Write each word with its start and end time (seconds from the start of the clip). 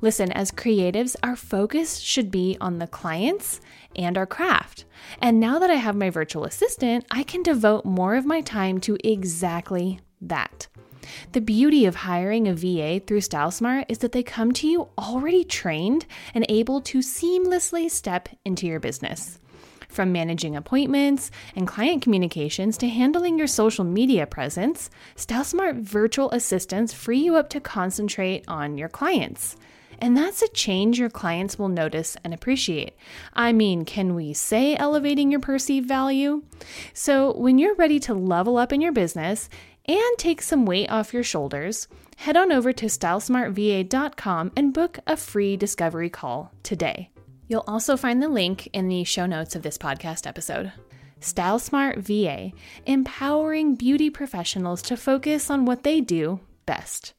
Listen, 0.00 0.30
as 0.32 0.50
creatives, 0.50 1.16
our 1.22 1.36
focus 1.36 1.98
should 1.98 2.30
be 2.30 2.56
on 2.60 2.78
the 2.78 2.86
clients 2.86 3.60
and 3.96 4.16
our 4.16 4.26
craft. 4.26 4.84
And 5.20 5.40
now 5.40 5.58
that 5.58 5.70
I 5.70 5.74
have 5.74 5.96
my 5.96 6.10
virtual 6.10 6.44
assistant, 6.44 7.04
I 7.10 7.22
can 7.22 7.42
devote 7.42 7.84
more 7.84 8.14
of 8.16 8.26
my 8.26 8.40
time 8.40 8.80
to 8.80 8.96
exactly 9.02 10.00
that. 10.20 10.68
The 11.32 11.40
beauty 11.40 11.86
of 11.86 11.96
hiring 11.96 12.46
a 12.46 12.54
VA 12.54 13.00
through 13.00 13.20
StyleSmart 13.20 13.86
is 13.88 13.98
that 13.98 14.12
they 14.12 14.22
come 14.22 14.52
to 14.52 14.68
you 14.68 14.88
already 14.98 15.44
trained 15.44 16.06
and 16.34 16.46
able 16.48 16.80
to 16.82 16.98
seamlessly 16.98 17.90
step 17.90 18.28
into 18.44 18.66
your 18.66 18.80
business. 18.80 19.39
From 19.90 20.12
managing 20.12 20.54
appointments 20.54 21.30
and 21.56 21.66
client 21.66 22.02
communications 22.02 22.78
to 22.78 22.88
handling 22.88 23.38
your 23.38 23.48
social 23.48 23.84
media 23.84 24.26
presence, 24.26 24.88
StyleSmart 25.16 25.80
virtual 25.80 26.30
assistants 26.30 26.92
free 26.92 27.18
you 27.18 27.34
up 27.36 27.48
to 27.50 27.60
concentrate 27.60 28.44
on 28.46 28.78
your 28.78 28.88
clients. 28.88 29.56
And 29.98 30.16
that's 30.16 30.42
a 30.42 30.48
change 30.48 30.98
your 30.98 31.10
clients 31.10 31.58
will 31.58 31.68
notice 31.68 32.16
and 32.24 32.32
appreciate. 32.32 32.94
I 33.34 33.52
mean, 33.52 33.84
can 33.84 34.14
we 34.14 34.32
say 34.32 34.76
elevating 34.76 35.30
your 35.30 35.40
perceived 35.40 35.86
value? 35.86 36.42
So, 36.94 37.36
when 37.36 37.58
you're 37.58 37.74
ready 37.74 38.00
to 38.00 38.14
level 38.14 38.56
up 38.56 38.72
in 38.72 38.80
your 38.80 38.92
business 38.92 39.50
and 39.86 40.18
take 40.18 40.40
some 40.40 40.64
weight 40.64 40.90
off 40.90 41.12
your 41.12 41.22
shoulders, 41.22 41.86
head 42.16 42.36
on 42.36 42.52
over 42.52 42.72
to 42.72 42.86
stylesmartva.com 42.86 44.52
and 44.56 44.72
book 44.72 45.00
a 45.06 45.16
free 45.16 45.56
discovery 45.56 46.08
call 46.08 46.52
today. 46.62 47.10
You'll 47.50 47.64
also 47.66 47.96
find 47.96 48.22
the 48.22 48.28
link 48.28 48.68
in 48.72 48.86
the 48.86 49.02
show 49.02 49.26
notes 49.26 49.56
of 49.56 49.62
this 49.62 49.76
podcast 49.76 50.24
episode. 50.24 50.70
Style 51.18 51.58
Smart 51.58 51.98
VA, 51.98 52.52
empowering 52.86 53.74
beauty 53.74 54.08
professionals 54.08 54.80
to 54.82 54.96
focus 54.96 55.50
on 55.50 55.64
what 55.64 55.82
they 55.82 56.00
do 56.00 56.38
best. 56.64 57.12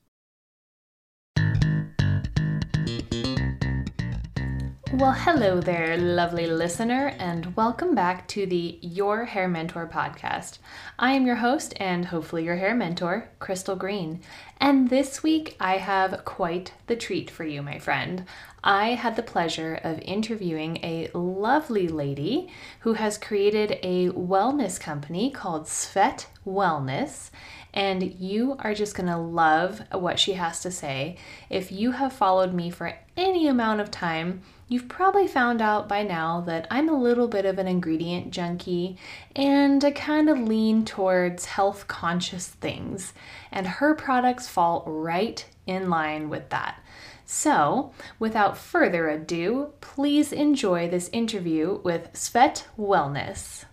Well, 4.93 5.13
hello 5.13 5.61
there, 5.61 5.95
lovely 5.95 6.47
listener, 6.47 7.13
and 7.17 7.55
welcome 7.55 7.95
back 7.95 8.27
to 8.29 8.45
the 8.45 8.77
Your 8.81 9.23
Hair 9.23 9.47
Mentor 9.47 9.87
podcast. 9.87 10.57
I 10.99 11.13
am 11.13 11.25
your 11.25 11.37
host 11.37 11.73
and 11.77 12.03
hopefully 12.03 12.43
your 12.43 12.57
hair 12.57 12.75
mentor, 12.75 13.29
Crystal 13.39 13.77
Green. 13.77 14.19
And 14.57 14.89
this 14.89 15.23
week 15.23 15.55
I 15.61 15.77
have 15.77 16.25
quite 16.25 16.73
the 16.87 16.97
treat 16.97 17.31
for 17.31 17.45
you, 17.45 17.61
my 17.61 17.79
friend. 17.79 18.25
I 18.65 18.89
had 18.89 19.15
the 19.15 19.23
pleasure 19.23 19.79
of 19.81 19.97
interviewing 20.01 20.77
a 20.83 21.09
lovely 21.13 21.87
lady 21.87 22.51
who 22.81 22.93
has 22.93 23.17
created 23.17 23.79
a 23.83 24.09
wellness 24.09 24.77
company 24.77 25.31
called 25.31 25.67
Svete 25.67 26.25
Wellness 26.45 27.29
and 27.73 28.03
you 28.19 28.57
are 28.59 28.73
just 28.73 28.95
gonna 28.95 29.21
love 29.21 29.81
what 29.91 30.19
she 30.19 30.33
has 30.33 30.61
to 30.61 30.71
say. 30.71 31.17
If 31.49 31.71
you 31.71 31.91
have 31.91 32.13
followed 32.13 32.53
me 32.53 32.69
for 32.69 32.97
any 33.17 33.47
amount 33.47 33.81
of 33.81 33.91
time, 33.91 34.41
You've 34.71 34.87
probably 34.87 35.27
found 35.27 35.61
out 35.61 35.89
by 35.89 36.01
now 36.03 36.39
that 36.47 36.65
I'm 36.71 36.87
a 36.87 36.97
little 36.97 37.27
bit 37.27 37.43
of 37.43 37.59
an 37.59 37.67
ingredient 37.67 38.31
junkie 38.31 38.95
and 39.35 39.83
I 39.83 39.91
kind 39.91 40.29
of 40.29 40.39
lean 40.39 40.85
towards 40.85 41.43
health 41.43 41.89
conscious 41.89 42.47
things, 42.47 43.11
and 43.51 43.67
her 43.67 43.93
products 43.93 44.47
fall 44.47 44.85
right 44.87 45.45
in 45.67 45.89
line 45.89 46.29
with 46.29 46.51
that. 46.51 46.81
So, 47.25 47.91
without 48.17 48.57
further 48.57 49.09
ado, 49.09 49.73
please 49.81 50.31
enjoy 50.31 50.87
this 50.87 51.09
interview 51.11 51.81
with 51.83 52.13
Svete 52.13 52.63
Wellness. 52.79 53.65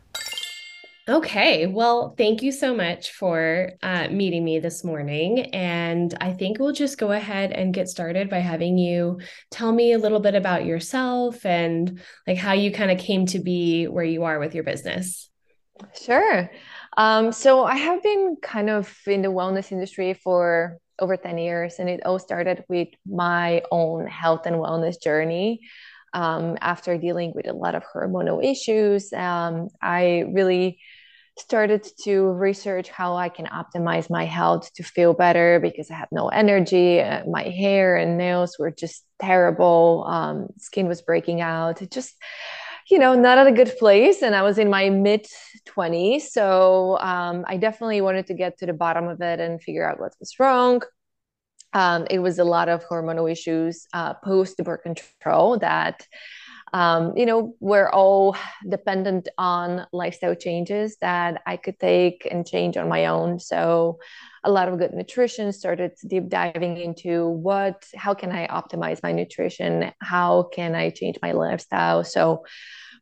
Okay. 1.08 1.66
Well, 1.66 2.14
thank 2.18 2.42
you 2.42 2.52
so 2.52 2.74
much 2.74 3.12
for 3.12 3.70
uh, 3.82 4.08
meeting 4.08 4.44
me 4.44 4.58
this 4.58 4.84
morning. 4.84 5.54
And 5.54 6.14
I 6.20 6.34
think 6.34 6.58
we'll 6.58 6.74
just 6.74 6.98
go 6.98 7.12
ahead 7.12 7.50
and 7.50 7.72
get 7.72 7.88
started 7.88 8.28
by 8.28 8.40
having 8.40 8.76
you 8.76 9.18
tell 9.50 9.72
me 9.72 9.92
a 9.92 9.98
little 9.98 10.20
bit 10.20 10.34
about 10.34 10.66
yourself 10.66 11.46
and 11.46 12.02
like 12.26 12.36
how 12.36 12.52
you 12.52 12.70
kind 12.72 12.90
of 12.90 12.98
came 12.98 13.24
to 13.26 13.38
be 13.38 13.86
where 13.86 14.04
you 14.04 14.24
are 14.24 14.38
with 14.38 14.54
your 14.54 14.64
business. 14.64 15.30
Sure. 15.98 16.50
Um, 16.98 17.32
so 17.32 17.64
I 17.64 17.76
have 17.76 18.02
been 18.02 18.36
kind 18.42 18.68
of 18.68 18.94
in 19.06 19.22
the 19.22 19.28
wellness 19.28 19.72
industry 19.72 20.12
for 20.12 20.76
over 20.98 21.16
10 21.16 21.38
years, 21.38 21.76
and 21.78 21.88
it 21.88 22.04
all 22.04 22.18
started 22.18 22.64
with 22.68 22.88
my 23.06 23.62
own 23.70 24.06
health 24.08 24.44
and 24.44 24.56
wellness 24.56 25.00
journey. 25.00 25.60
Um, 26.12 26.58
after 26.60 26.98
dealing 26.98 27.32
with 27.34 27.46
a 27.46 27.52
lot 27.52 27.74
of 27.74 27.84
hormonal 27.84 28.44
issues, 28.44 29.12
um, 29.12 29.68
I 29.80 30.24
really 30.32 30.80
started 31.38 31.86
to 32.04 32.28
research 32.32 32.88
how 32.88 33.16
I 33.16 33.28
can 33.28 33.46
optimize 33.46 34.10
my 34.10 34.24
health 34.24 34.72
to 34.74 34.82
feel 34.82 35.14
better 35.14 35.60
because 35.60 35.90
I 35.90 35.94
had 35.94 36.08
no 36.12 36.28
energy. 36.28 37.00
Uh, 37.00 37.24
my 37.26 37.44
hair 37.44 37.96
and 37.96 38.18
nails 38.18 38.56
were 38.58 38.70
just 38.70 39.04
terrible. 39.20 40.04
Um, 40.08 40.48
skin 40.58 40.88
was 40.88 41.02
breaking 41.02 41.40
out. 41.40 41.82
It 41.82 41.90
just, 41.90 42.14
you 42.90 42.98
know, 42.98 43.14
not 43.14 43.38
at 43.38 43.46
a 43.46 43.52
good 43.52 43.76
place. 43.78 44.22
And 44.22 44.34
I 44.34 44.42
was 44.42 44.58
in 44.58 44.70
my 44.70 44.90
mid 44.90 45.26
20s. 45.66 46.22
So 46.22 46.98
um, 46.98 47.44
I 47.46 47.56
definitely 47.56 48.00
wanted 48.00 48.26
to 48.28 48.34
get 48.34 48.58
to 48.58 48.66
the 48.66 48.72
bottom 48.72 49.08
of 49.08 49.20
it 49.20 49.40
and 49.40 49.62
figure 49.62 49.88
out 49.88 50.00
what 50.00 50.14
was 50.20 50.34
wrong. 50.38 50.82
Um, 51.72 52.06
it 52.10 52.18
was 52.20 52.38
a 52.38 52.44
lot 52.44 52.68
of 52.68 52.84
hormonal 52.86 53.30
issues 53.30 53.86
uh, 53.92 54.14
post 54.14 54.56
birth 54.58 54.82
control 54.82 55.58
that 55.58 56.06
um, 56.72 57.16
you 57.16 57.26
know, 57.26 57.54
we're 57.60 57.88
all 57.88 58.36
dependent 58.68 59.28
on 59.38 59.86
lifestyle 59.92 60.34
changes 60.34 60.96
that 61.00 61.42
I 61.46 61.56
could 61.56 61.78
take 61.78 62.26
and 62.30 62.46
change 62.46 62.76
on 62.76 62.88
my 62.88 63.06
own. 63.06 63.38
So, 63.40 63.98
a 64.44 64.50
lot 64.50 64.68
of 64.68 64.78
good 64.78 64.92
nutrition 64.92 65.52
started 65.52 65.92
deep 66.06 66.28
diving 66.28 66.76
into 66.76 67.28
what, 67.28 67.84
how 67.96 68.14
can 68.14 68.30
I 68.30 68.46
optimize 68.46 69.02
my 69.02 69.12
nutrition? 69.12 69.92
How 70.00 70.44
can 70.44 70.74
I 70.74 70.90
change 70.90 71.18
my 71.20 71.32
lifestyle? 71.32 72.04
So, 72.04 72.44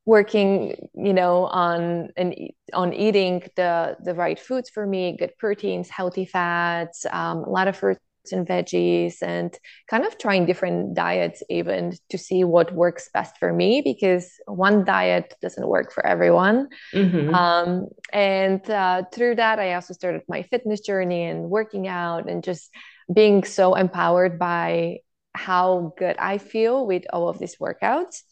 working 0.07 0.89
you 0.95 1.13
know 1.13 1.47
on 1.47 2.11
and 2.17 2.33
on 2.73 2.95
eating 2.95 3.43
the 3.57 3.97
the 4.05 4.15
right 4.15 4.39
foods 4.39 4.71
for 4.71 4.87
me 4.87 5.17
good 5.19 5.37
proteins 5.37 5.91
healthy 5.91 6.25
fats 6.25 7.05
um, 7.11 7.39
a 7.39 7.51
lot 7.51 7.67
of 7.67 7.77
fruits 7.77 8.01
and 8.33 8.47
veggies 8.47 9.23
and 9.23 9.59
kind 9.89 10.05
of 10.05 10.19
trying 10.19 10.47
different 10.47 10.95
diets 10.95 11.43
even 11.49 11.97
to 12.11 12.19
see 12.19 12.45
what 12.45 12.73
works 12.75 13.09
best 13.13 13.39
for 13.39 13.53
me 13.53 13.83
because 13.85 14.31
one 14.47 14.85
diet 14.85 15.35
doesn't 15.43 15.67
work 15.67 15.93
for 15.93 16.05
everyone. 16.07 16.69
Mm-hmm. 16.95 17.35
um, 17.35 17.89
and 18.13 18.69
uh, 18.71 19.03
through 19.13 19.37
that 19.37 19.59
i 19.59 19.75
also 19.75 19.95
started 19.95 20.23
my 20.29 20.43
fitness 20.43 20.81
journey 20.81 21.25
and 21.25 21.51
working 21.51 21.89
out 21.89 22.29
and 22.29 22.43
just 22.43 22.71
being 23.13 23.45
so 23.45 23.75
empowered 23.75 24.39
by 24.39 24.99
how 25.35 25.93
good 25.99 26.17
i 26.19 26.39
feel 26.39 26.87
with 26.87 27.05
all 27.13 27.29
of 27.29 27.39
these 27.39 27.57
workouts. 27.57 28.23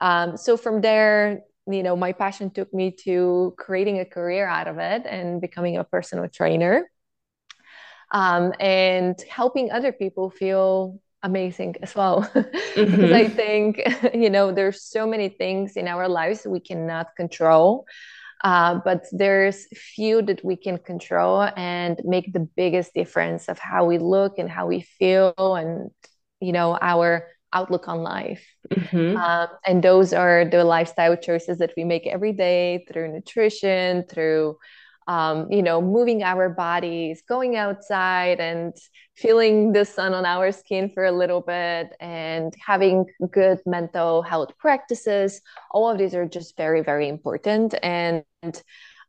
Um, 0.00 0.36
so 0.36 0.56
from 0.56 0.80
there 0.80 1.40
you 1.70 1.82
know 1.82 1.96
my 1.96 2.12
passion 2.12 2.50
took 2.50 2.72
me 2.74 2.90
to 3.04 3.54
creating 3.56 4.00
a 4.00 4.04
career 4.04 4.46
out 4.46 4.66
of 4.66 4.78
it 4.78 5.02
and 5.06 5.40
becoming 5.40 5.76
a 5.76 5.84
personal 5.84 6.28
trainer 6.28 6.90
um, 8.12 8.52
and 8.60 9.20
helping 9.22 9.70
other 9.70 9.90
people 9.90 10.30
feel 10.30 11.00
amazing 11.22 11.74
as 11.82 11.94
well 11.94 12.22
mm-hmm. 12.34 12.90
because 12.90 13.12
i 13.12 13.28
think 13.28 13.82
you 14.14 14.30
know 14.30 14.52
there's 14.52 14.82
so 14.82 15.06
many 15.06 15.28
things 15.28 15.76
in 15.76 15.88
our 15.88 16.08
lives 16.08 16.46
we 16.46 16.60
cannot 16.60 17.08
control 17.16 17.84
uh, 18.44 18.80
but 18.84 19.04
there's 19.12 19.66
few 19.68 20.20
that 20.20 20.44
we 20.44 20.56
can 20.56 20.76
control 20.76 21.48
and 21.56 22.00
make 22.02 22.32
the 22.32 22.40
biggest 22.56 22.92
difference 22.92 23.48
of 23.48 23.56
how 23.56 23.84
we 23.84 23.98
look 23.98 24.36
and 24.38 24.50
how 24.50 24.66
we 24.66 24.80
feel 24.80 25.32
and 25.38 25.90
you 26.40 26.52
know 26.52 26.76
our 26.80 27.28
outlook 27.52 27.86
on 27.86 28.02
life 28.02 28.44
mm-hmm. 28.72 29.16
um, 29.16 29.46
and 29.64 29.84
those 29.84 30.12
are 30.12 30.44
the 30.44 30.64
lifestyle 30.64 31.16
choices 31.16 31.58
that 31.58 31.72
we 31.76 31.84
make 31.84 32.06
every 32.06 32.32
day 32.32 32.84
through 32.88 33.12
nutrition 33.12 34.04
through 34.08 34.56
um, 35.06 35.50
you 35.50 35.62
know, 35.62 35.80
moving 35.80 36.22
our 36.22 36.48
bodies, 36.48 37.22
going 37.28 37.56
outside 37.56 38.40
and 38.40 38.74
feeling 39.16 39.72
the 39.72 39.84
sun 39.84 40.14
on 40.14 40.24
our 40.24 40.52
skin 40.52 40.90
for 40.94 41.04
a 41.04 41.12
little 41.12 41.40
bit, 41.40 41.92
and 42.00 42.54
having 42.64 43.06
good 43.30 43.60
mental 43.66 44.22
health 44.22 44.56
practices. 44.58 45.40
All 45.70 45.90
of 45.90 45.98
these 45.98 46.14
are 46.14 46.26
just 46.26 46.56
very, 46.56 46.82
very 46.82 47.08
important. 47.08 47.74
And 47.82 48.24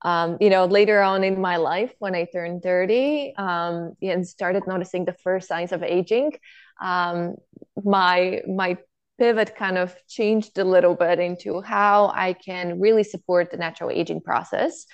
um, 0.03 0.37
you 0.41 0.49
know, 0.49 0.65
later 0.65 1.01
on 1.01 1.23
in 1.23 1.39
my 1.39 1.57
life, 1.57 1.93
when 1.99 2.13
I 2.13 2.25
turned 2.25 2.61
30 2.61 3.33
um, 3.37 3.95
and 4.01 4.27
started 4.27 4.63
noticing 4.67 5.05
the 5.05 5.15
first 5.23 5.47
signs 5.47 5.71
of 5.71 5.81
aging, 5.81 6.33
um, 6.81 7.35
my 7.83 8.41
my 8.47 8.77
pivot 9.23 9.55
kind 9.55 9.77
of 9.77 9.95
changed 10.09 10.57
a 10.57 10.65
little 10.65 10.95
bit 10.95 11.17
into 11.17 11.61
how 11.61 12.11
I 12.13 12.33
can 12.33 12.77
really 12.77 13.05
support 13.05 13.51
the 13.51 13.55
natural 13.65 13.89
aging 13.89 14.19
process. 14.19 14.85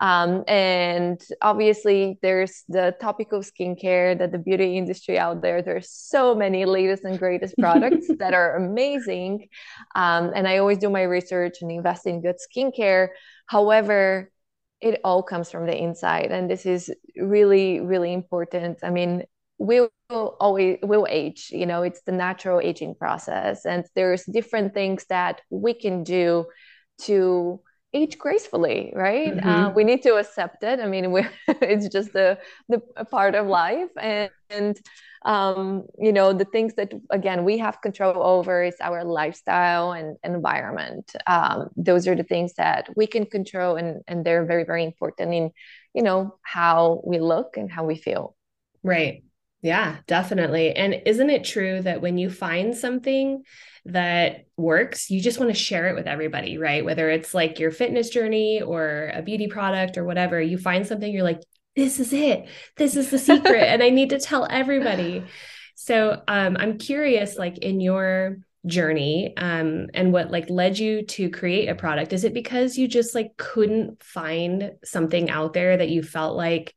Um, 0.00 0.42
and 0.48 1.20
obviously, 1.40 2.18
there's 2.20 2.64
the 2.68 2.96
topical 3.00 3.42
skincare 3.50 4.18
that 4.18 4.32
the 4.32 4.38
beauty 4.38 4.76
industry 4.76 5.20
out 5.20 5.40
there. 5.40 5.62
There's 5.62 5.88
so 5.88 6.34
many 6.34 6.64
latest 6.64 7.04
and 7.04 7.16
greatest 7.16 7.54
products 7.64 8.08
that 8.18 8.34
are 8.34 8.56
amazing. 8.56 9.46
Um, 9.94 10.32
and 10.34 10.48
I 10.48 10.58
always 10.58 10.78
do 10.78 10.90
my 10.90 11.02
research 11.02 11.58
and 11.60 11.70
invest 11.70 12.08
in 12.08 12.22
good 12.22 12.38
skincare. 12.46 13.10
However, 13.46 14.32
it 14.80 15.00
all 15.04 15.22
comes 15.22 15.48
from 15.48 15.64
the 15.66 15.76
inside 15.86 16.30
and 16.32 16.50
this 16.50 16.66
is 16.66 16.92
really 17.16 17.80
really 17.80 18.12
important 18.12 18.76
i 18.82 18.90
mean 18.90 19.22
will 19.58 19.90
always 20.10 20.78
will 20.82 21.06
age 21.08 21.48
you 21.50 21.66
know 21.66 21.82
it's 21.82 22.02
the 22.02 22.12
natural 22.12 22.60
aging 22.60 22.94
process. 22.94 23.64
And 23.64 23.84
there's 23.94 24.24
different 24.24 24.74
things 24.74 25.06
that 25.08 25.40
we 25.50 25.74
can 25.74 26.04
do 26.04 26.46
to 27.02 27.60
age 27.94 28.18
gracefully 28.18 28.92
right? 28.94 29.34
Mm-hmm. 29.34 29.48
uh, 29.48 29.70
we 29.70 29.84
need 29.84 30.02
to 30.02 30.16
accept 30.16 30.62
it. 30.62 30.80
I 30.80 30.86
mean 30.86 31.04
it's 31.48 31.88
just 31.88 32.12
the 32.12 32.38
the 32.68 32.80
part 33.10 33.34
of 33.34 33.46
life. 33.46 33.90
And, 33.98 34.30
and 34.50 34.76
um, 35.24 35.86
you 35.98 36.12
know 36.12 36.32
the 36.32 36.44
things 36.44 36.74
that 36.74 36.92
again 37.10 37.44
we 37.44 37.58
have 37.58 37.80
control 37.80 38.22
over 38.22 38.62
is 38.62 38.76
our 38.80 39.04
lifestyle 39.04 39.92
and 39.92 40.16
environment. 40.22 41.12
Um, 41.26 41.70
those 41.76 42.06
are 42.06 42.14
the 42.14 42.22
things 42.22 42.54
that 42.54 42.88
we 42.94 43.06
can 43.06 43.24
control 43.24 43.76
and 43.76 44.02
and 44.06 44.24
they're 44.24 44.44
very 44.44 44.64
very 44.64 44.84
important 44.84 45.32
in 45.32 45.50
you 45.94 46.02
know 46.02 46.36
how 46.42 47.00
we 47.04 47.18
look 47.18 47.56
and 47.56 47.72
how 47.72 47.84
we 47.84 47.96
feel. 47.96 48.36
Right 48.84 49.25
yeah 49.66 49.96
definitely 50.06 50.74
and 50.74 51.02
isn't 51.04 51.30
it 51.30 51.44
true 51.44 51.82
that 51.82 52.00
when 52.00 52.16
you 52.18 52.30
find 52.30 52.76
something 52.76 53.42
that 53.84 54.46
works 54.56 55.10
you 55.10 55.20
just 55.20 55.38
want 55.38 55.50
to 55.50 55.58
share 55.58 55.88
it 55.88 55.94
with 55.94 56.06
everybody 56.06 56.58
right 56.58 56.84
whether 56.84 57.08
it's 57.10 57.34
like 57.34 57.58
your 57.58 57.70
fitness 57.70 58.08
journey 58.08 58.62
or 58.62 59.10
a 59.14 59.22
beauty 59.22 59.46
product 59.46 59.96
or 59.96 60.04
whatever 60.04 60.40
you 60.40 60.58
find 60.58 60.86
something 60.86 61.12
you're 61.12 61.22
like 61.22 61.40
this 61.76 62.00
is 62.00 62.12
it. 62.12 62.48
This 62.76 62.96
is 62.96 63.10
the 63.10 63.18
secret. 63.18 63.62
and 63.62 63.82
I 63.82 63.90
need 63.90 64.10
to 64.10 64.18
tell 64.18 64.46
everybody. 64.50 65.22
So 65.78 66.22
um, 66.26 66.56
I'm 66.58 66.78
curious, 66.78 67.36
like 67.36 67.58
in 67.58 67.80
your 67.80 68.38
journey 68.64 69.34
um, 69.36 69.88
and 69.92 70.10
what 70.10 70.30
like 70.30 70.48
led 70.48 70.78
you 70.78 71.04
to 71.04 71.28
create 71.28 71.68
a 71.68 71.74
product 71.74 72.14
is 72.14 72.24
it 72.24 72.32
because 72.32 72.78
you 72.78 72.88
just 72.88 73.14
like 73.14 73.36
couldn't 73.36 74.02
find 74.02 74.72
something 74.84 75.28
out 75.28 75.52
there 75.52 75.76
that 75.76 75.90
you 75.90 76.02
felt 76.02 76.34
like 76.34 76.74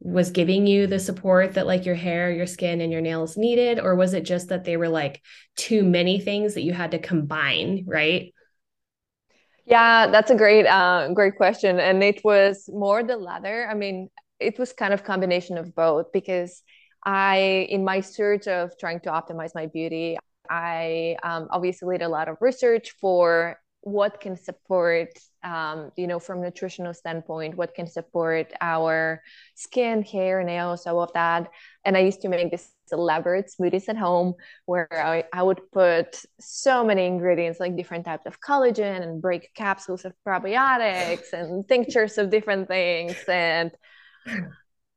was 0.00 0.30
giving 0.30 0.66
you 0.66 0.86
the 0.86 0.98
support 0.98 1.54
that 1.54 1.66
like 1.66 1.84
your 1.84 1.94
hair 1.94 2.30
your 2.30 2.46
skin 2.46 2.80
and 2.80 2.90
your 2.90 3.00
nails 3.00 3.36
needed? 3.36 3.78
Or 3.78 3.94
was 3.94 4.14
it 4.14 4.24
just 4.24 4.48
that 4.48 4.64
they 4.64 4.76
were 4.76 4.88
like 4.88 5.22
too 5.56 5.82
many 5.84 6.20
things 6.20 6.54
that 6.54 6.62
you 6.62 6.72
had 6.72 6.92
to 6.92 6.98
combine 6.98 7.84
right? 7.86 8.32
Yeah 9.66 10.08
that's 10.08 10.30
a 10.30 10.36
great 10.36 10.66
uh 10.66 11.08
great 11.12 11.36
question. 11.36 11.78
And 11.78 12.02
it 12.02 12.24
was 12.24 12.68
more 12.72 13.02
the 13.02 13.16
latter. 13.16 13.68
I 13.70 13.74
mean 13.74 14.08
it 14.40 14.58
was 14.58 14.72
kind 14.72 14.94
of 14.94 15.04
combination 15.04 15.58
of 15.58 15.74
both 15.74 16.12
because 16.12 16.62
I, 17.04 17.66
in 17.68 17.84
my 17.84 18.00
search 18.00 18.46
of 18.46 18.76
trying 18.78 19.00
to 19.00 19.10
optimize 19.10 19.54
my 19.54 19.66
beauty, 19.66 20.18
I 20.48 21.16
um, 21.22 21.48
obviously 21.50 21.98
did 21.98 22.04
a 22.04 22.08
lot 22.08 22.28
of 22.28 22.36
research 22.40 22.94
for 23.00 23.58
what 23.82 24.20
can 24.20 24.36
support, 24.36 25.08
um, 25.42 25.90
you 25.96 26.06
know, 26.06 26.18
from 26.18 26.42
nutritional 26.42 26.92
standpoint, 26.92 27.56
what 27.56 27.74
can 27.74 27.86
support 27.86 28.52
our 28.60 29.22
skin, 29.54 30.02
hair, 30.02 30.42
nails, 30.42 30.86
all 30.86 31.02
of 31.02 31.12
that. 31.14 31.48
And 31.84 31.96
I 31.96 32.00
used 32.00 32.20
to 32.22 32.28
make 32.28 32.50
this 32.50 32.70
elaborate 32.92 33.50
smoothies 33.50 33.88
at 33.88 33.96
home 33.96 34.34
where 34.66 34.88
I, 34.92 35.24
I 35.32 35.42
would 35.42 35.60
put 35.72 36.22
so 36.40 36.84
many 36.84 37.06
ingredients 37.06 37.60
like 37.60 37.76
different 37.76 38.04
types 38.04 38.26
of 38.26 38.40
collagen 38.40 39.02
and 39.02 39.22
break 39.22 39.54
capsules 39.54 40.04
of 40.04 40.12
probiotics 40.26 41.32
and 41.32 41.66
tinctures 41.66 42.18
of 42.18 42.30
different 42.30 42.68
things 42.68 43.16
and 43.28 43.70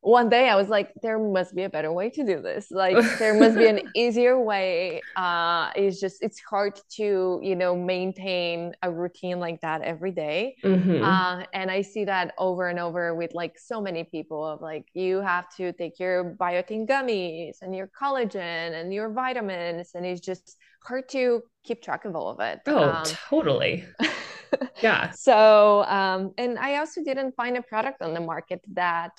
one 0.03 0.27
day 0.27 0.49
I 0.49 0.55
was 0.55 0.67
like, 0.67 0.91
there 1.01 1.17
must 1.17 1.55
be 1.55 1.63
a 1.63 1.69
better 1.69 1.91
way 1.91 2.09
to 2.09 2.25
do 2.25 2.41
this. 2.41 2.69
Like 2.71 2.97
there 3.19 3.33
must 3.33 3.57
be 3.57 3.67
an 3.67 3.81
easier 3.95 4.39
way. 4.39 5.01
Uh, 5.15 5.71
it's 5.75 5.99
just 5.99 6.21
it's 6.21 6.41
hard 6.41 6.79
to 6.97 7.39
you 7.41 7.55
know 7.55 7.75
maintain 7.75 8.73
a 8.83 8.91
routine 8.91 9.39
like 9.39 9.61
that 9.61 9.81
every 9.81 10.11
day. 10.11 10.57
Mm-hmm. 10.63 11.03
Uh, 11.03 11.45
and 11.53 11.71
I 11.71 11.81
see 11.81 12.03
that 12.05 12.33
over 12.37 12.67
and 12.67 12.79
over 12.79 13.15
with 13.15 13.33
like 13.33 13.57
so 13.57 13.79
many 13.79 14.03
people 14.03 14.45
of 14.45 14.61
like 14.61 14.87
you 14.93 15.21
have 15.21 15.53
to 15.55 15.71
take 15.71 15.99
your 15.99 16.35
biotin 16.39 16.85
gummies 16.87 17.61
and 17.61 17.73
your 17.73 17.89
collagen 17.99 18.79
and 18.79 18.93
your 18.93 19.09
vitamins, 19.09 19.91
and 19.95 20.05
it's 20.05 20.21
just 20.21 20.57
hard 20.83 21.07
to 21.09 21.41
keep 21.63 21.81
track 21.81 22.03
of 22.03 22.13
all 22.15 22.29
of 22.29 22.41
it. 22.41 22.59
Oh, 22.67 22.89
um, 22.89 23.05
totally. 23.05 23.85
yeah. 24.81 25.11
So, 25.11 25.83
um, 25.85 26.33
and 26.37 26.59
I 26.59 26.77
also 26.77 27.01
didn't 27.03 27.35
find 27.35 27.55
a 27.55 27.61
product 27.61 28.01
on 28.01 28.13
the 28.13 28.19
market 28.19 28.61
that 28.73 29.11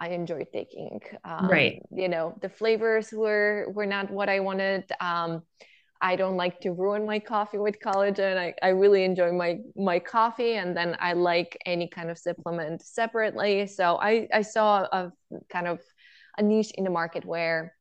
I 0.00 0.08
enjoyed 0.08 0.46
taking. 0.52 1.00
Um, 1.24 1.48
right. 1.48 1.82
You 1.90 2.08
know, 2.08 2.34
the 2.40 2.48
flavors 2.48 3.12
were 3.12 3.66
were 3.74 3.86
not 3.86 4.10
what 4.10 4.28
I 4.28 4.40
wanted. 4.40 4.90
Um, 5.00 5.42
I 6.02 6.16
don't 6.16 6.36
like 6.36 6.60
to 6.60 6.72
ruin 6.72 7.04
my 7.04 7.18
coffee 7.18 7.58
with 7.58 7.78
collagen. 7.78 8.38
I, 8.38 8.54
I 8.62 8.68
really 8.68 9.04
enjoy 9.04 9.32
my 9.32 9.58
my 9.76 9.98
coffee, 9.98 10.54
and 10.54 10.74
then 10.74 10.96
I 10.98 11.12
like 11.12 11.58
any 11.66 11.88
kind 11.88 12.10
of 12.10 12.18
supplement 12.18 12.82
separately. 12.82 13.66
So 13.66 13.98
I 14.00 14.26
I 14.32 14.42
saw 14.42 14.86
a 14.90 15.12
kind 15.50 15.68
of 15.68 15.80
a 16.38 16.42
niche 16.42 16.72
in 16.76 16.84
the 16.84 16.90
market 16.90 17.24
where 17.24 17.74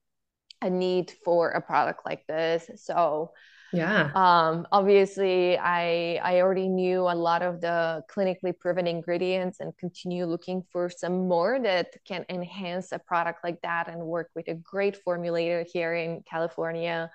a 0.62 0.70
need 0.70 1.14
for 1.24 1.52
a 1.52 1.62
product 1.62 2.02
like 2.06 2.28
this. 2.28 2.70
So 2.76 3.32
yeah. 3.74 4.12
Um 4.16 4.68
obviously 4.72 5.58
i 5.58 6.20
i 6.24 6.42
already 6.42 6.68
knew 6.68 7.02
a 7.02 7.16
lot 7.16 7.42
of 7.42 7.62
the 7.62 8.04
clinically 8.10 8.58
proven 8.58 8.88
ingredients 8.88 9.60
and 9.60 9.76
continue 9.78 10.26
looking 10.26 10.64
for 10.72 10.90
some 10.90 11.28
more 11.28 11.60
that 11.60 11.88
can 12.06 12.26
enhance 12.30 12.92
a 12.92 13.00
product 13.00 13.44
like 13.44 13.62
that 13.62 13.88
and 13.90 14.02
work 14.02 14.30
with 14.36 14.48
a 14.48 14.56
great 14.56 14.98
formulator 15.06 15.66
here 15.72 15.94
in 15.94 16.22
california 16.30 17.10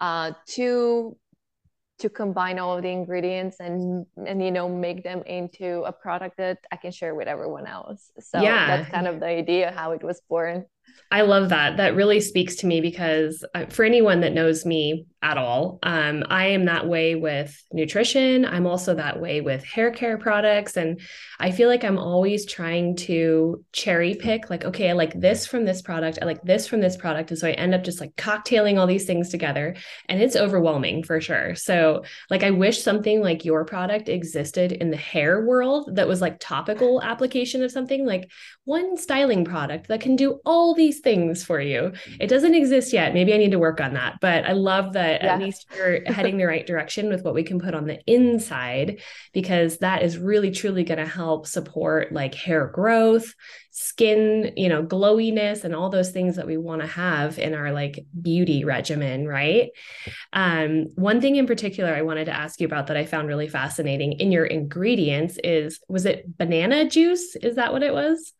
uh, 0.00 0.32
to 0.46 1.16
to 2.00 2.08
combine 2.08 2.58
all 2.58 2.76
of 2.76 2.82
the 2.82 2.88
ingredients 2.88 3.60
and 3.60 4.06
and 4.26 4.42
you 4.42 4.50
know 4.50 4.68
make 4.68 5.04
them 5.04 5.22
into 5.26 5.82
a 5.82 5.92
product 5.92 6.36
that 6.38 6.58
i 6.72 6.76
can 6.76 6.90
share 6.90 7.14
with 7.14 7.28
everyone 7.28 7.66
else. 7.66 8.10
So 8.20 8.40
yeah. 8.40 8.66
that's 8.66 8.90
kind 8.90 9.06
of 9.06 9.20
the 9.20 9.26
idea 9.26 9.70
how 9.70 9.92
it 9.92 10.02
was 10.02 10.20
born 10.28 10.64
I 11.12 11.22
love 11.22 11.48
that. 11.48 11.78
That 11.78 11.96
really 11.96 12.20
speaks 12.20 12.56
to 12.56 12.66
me 12.66 12.80
because 12.80 13.44
uh, 13.54 13.66
for 13.66 13.84
anyone 13.84 14.20
that 14.20 14.32
knows 14.32 14.64
me 14.64 15.06
at 15.22 15.36
all, 15.36 15.80
um, 15.82 16.24
I 16.30 16.46
am 16.46 16.66
that 16.66 16.86
way 16.86 17.16
with 17.16 17.60
nutrition. 17.72 18.44
I'm 18.44 18.66
also 18.66 18.94
that 18.94 19.20
way 19.20 19.40
with 19.40 19.64
hair 19.64 19.90
care 19.90 20.18
products. 20.18 20.76
And 20.76 21.00
I 21.40 21.50
feel 21.50 21.68
like 21.68 21.82
I'm 21.82 21.98
always 21.98 22.46
trying 22.46 22.96
to 22.96 23.64
cherry 23.72 24.14
pick, 24.14 24.50
like, 24.50 24.64
okay, 24.64 24.88
I 24.88 24.92
like 24.92 25.18
this 25.18 25.46
from 25.46 25.64
this 25.64 25.82
product. 25.82 26.20
I 26.22 26.26
like 26.26 26.42
this 26.42 26.68
from 26.68 26.80
this 26.80 26.96
product. 26.96 27.30
And 27.30 27.38
so 27.38 27.48
I 27.48 27.52
end 27.52 27.74
up 27.74 27.82
just 27.82 28.00
like 28.00 28.14
cocktailing 28.14 28.78
all 28.78 28.86
these 28.86 29.04
things 29.04 29.30
together. 29.30 29.74
And 30.08 30.22
it's 30.22 30.36
overwhelming 30.36 31.02
for 31.02 31.20
sure. 31.20 31.56
So, 31.56 32.04
like, 32.30 32.44
I 32.44 32.50
wish 32.50 32.82
something 32.82 33.20
like 33.20 33.44
your 33.44 33.64
product 33.64 34.08
existed 34.08 34.72
in 34.72 34.90
the 34.90 34.96
hair 34.96 35.44
world 35.44 35.96
that 35.96 36.08
was 36.08 36.20
like 36.20 36.38
topical 36.38 37.02
application 37.02 37.64
of 37.64 37.72
something 37.72 38.06
like 38.06 38.30
one 38.64 38.96
styling 38.96 39.44
product 39.44 39.88
that 39.88 40.00
can 40.00 40.14
do 40.14 40.40
all 40.44 40.74
these 40.80 41.00
things 41.00 41.44
for 41.44 41.60
you. 41.60 41.92
It 42.18 42.28
doesn't 42.28 42.54
exist 42.54 42.92
yet. 42.92 43.12
Maybe 43.12 43.34
I 43.34 43.36
need 43.36 43.50
to 43.50 43.58
work 43.58 43.80
on 43.80 43.94
that. 43.94 44.16
But 44.20 44.46
I 44.46 44.52
love 44.52 44.94
that 44.94 45.22
yeah. 45.22 45.34
at 45.34 45.38
least 45.38 45.66
you're 45.76 46.00
heading 46.12 46.38
the 46.38 46.46
right 46.46 46.66
direction 46.66 47.10
with 47.10 47.22
what 47.22 47.34
we 47.34 47.42
can 47.42 47.60
put 47.60 47.74
on 47.74 47.86
the 47.86 48.00
inside, 48.06 49.00
because 49.34 49.78
that 49.78 50.02
is 50.02 50.16
really 50.16 50.50
truly 50.50 50.82
going 50.84 50.98
to 50.98 51.06
help 51.06 51.46
support 51.46 52.12
like 52.12 52.34
hair 52.34 52.66
growth, 52.68 53.34
skin, 53.70 54.52
you 54.56 54.68
know, 54.68 54.82
glowiness, 54.82 55.64
and 55.64 55.74
all 55.74 55.90
those 55.90 56.10
things 56.10 56.36
that 56.36 56.46
we 56.46 56.56
want 56.56 56.80
to 56.80 56.88
have 56.88 57.38
in 57.38 57.54
our 57.54 57.72
like 57.72 58.04
beauty 58.20 58.64
regimen, 58.64 59.28
right? 59.28 59.68
Um, 60.32 60.86
one 60.94 61.20
thing 61.20 61.36
in 61.36 61.46
particular 61.46 61.94
I 61.94 62.02
wanted 62.02 62.24
to 62.24 62.36
ask 62.36 62.60
you 62.60 62.66
about 62.66 62.86
that 62.86 62.96
I 62.96 63.04
found 63.04 63.28
really 63.28 63.48
fascinating 63.48 64.12
in 64.12 64.32
your 64.32 64.46
ingredients 64.46 65.38
is 65.44 65.80
was 65.88 66.06
it 66.06 66.38
banana 66.38 66.88
juice? 66.88 67.36
Is 67.36 67.56
that 67.56 67.72
what 67.72 67.82
it 67.82 67.92
was? 67.92 68.32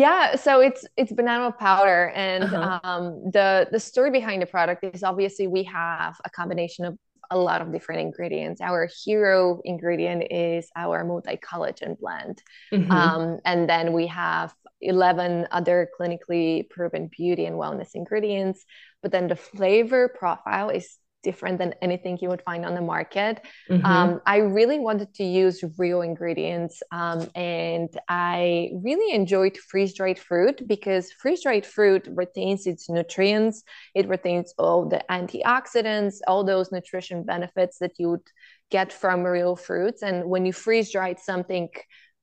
Yeah, 0.00 0.36
so 0.36 0.60
it's 0.60 0.86
it's 0.96 1.12
banana 1.12 1.52
powder, 1.52 2.10
and 2.14 2.44
uh-huh. 2.44 2.80
um, 2.82 3.30
the 3.30 3.68
the 3.70 3.78
story 3.78 4.10
behind 4.10 4.40
the 4.40 4.46
product 4.46 4.82
is 4.82 5.02
obviously 5.02 5.46
we 5.46 5.62
have 5.64 6.18
a 6.24 6.30
combination 6.30 6.86
of 6.86 6.96
a 7.30 7.36
lot 7.36 7.60
of 7.60 7.70
different 7.70 8.00
ingredients. 8.00 8.62
Our 8.62 8.88
hero 9.04 9.60
ingredient 9.62 10.28
is 10.30 10.70
our 10.74 11.04
multi 11.04 11.36
collagen 11.36 11.98
blend. 12.00 12.42
Mm-hmm. 12.72 12.90
Um, 12.90 13.40
and 13.44 13.68
then 13.68 13.92
we 13.92 14.06
have 14.06 14.54
11 14.80 15.48
other 15.50 15.88
clinically 16.00 16.68
proven 16.70 17.10
beauty 17.14 17.44
and 17.44 17.56
wellness 17.56 17.90
ingredients. 17.94 18.64
But 19.02 19.12
then 19.12 19.28
the 19.28 19.36
flavor 19.36 20.08
profile 20.08 20.70
is 20.70 20.96
different 21.22 21.58
than 21.58 21.74
anything 21.82 22.18
you 22.20 22.28
would 22.28 22.42
find 22.42 22.64
on 22.64 22.74
the 22.74 22.80
market. 22.80 23.40
Mm-hmm. 23.68 23.84
Um, 23.84 24.20
I 24.26 24.38
really 24.38 24.78
wanted 24.78 25.12
to 25.14 25.24
use 25.24 25.62
real 25.78 26.02
ingredients, 26.02 26.82
um, 26.92 27.28
and 27.34 27.88
I 28.08 28.70
really 28.82 29.14
enjoyed 29.14 29.56
freeze 29.56 29.94
dried 29.94 30.18
fruit 30.18 30.66
because 30.66 31.12
freeze 31.12 31.42
dried 31.42 31.66
fruit 31.66 32.08
retains 32.10 32.66
its 32.66 32.88
nutrients, 32.88 33.62
it 33.94 34.08
retains 34.08 34.54
all 34.58 34.88
the 34.88 35.04
antioxidants, 35.10 36.16
all 36.26 36.44
those 36.44 36.72
nutrition 36.72 37.22
benefits 37.22 37.78
that 37.78 37.92
you 37.98 38.10
would 38.10 38.26
get 38.70 38.92
from 38.92 39.24
real 39.24 39.56
fruits. 39.56 40.02
And 40.02 40.24
when 40.24 40.46
you 40.46 40.52
freeze 40.52 40.92
dried 40.92 41.18
something, 41.18 41.68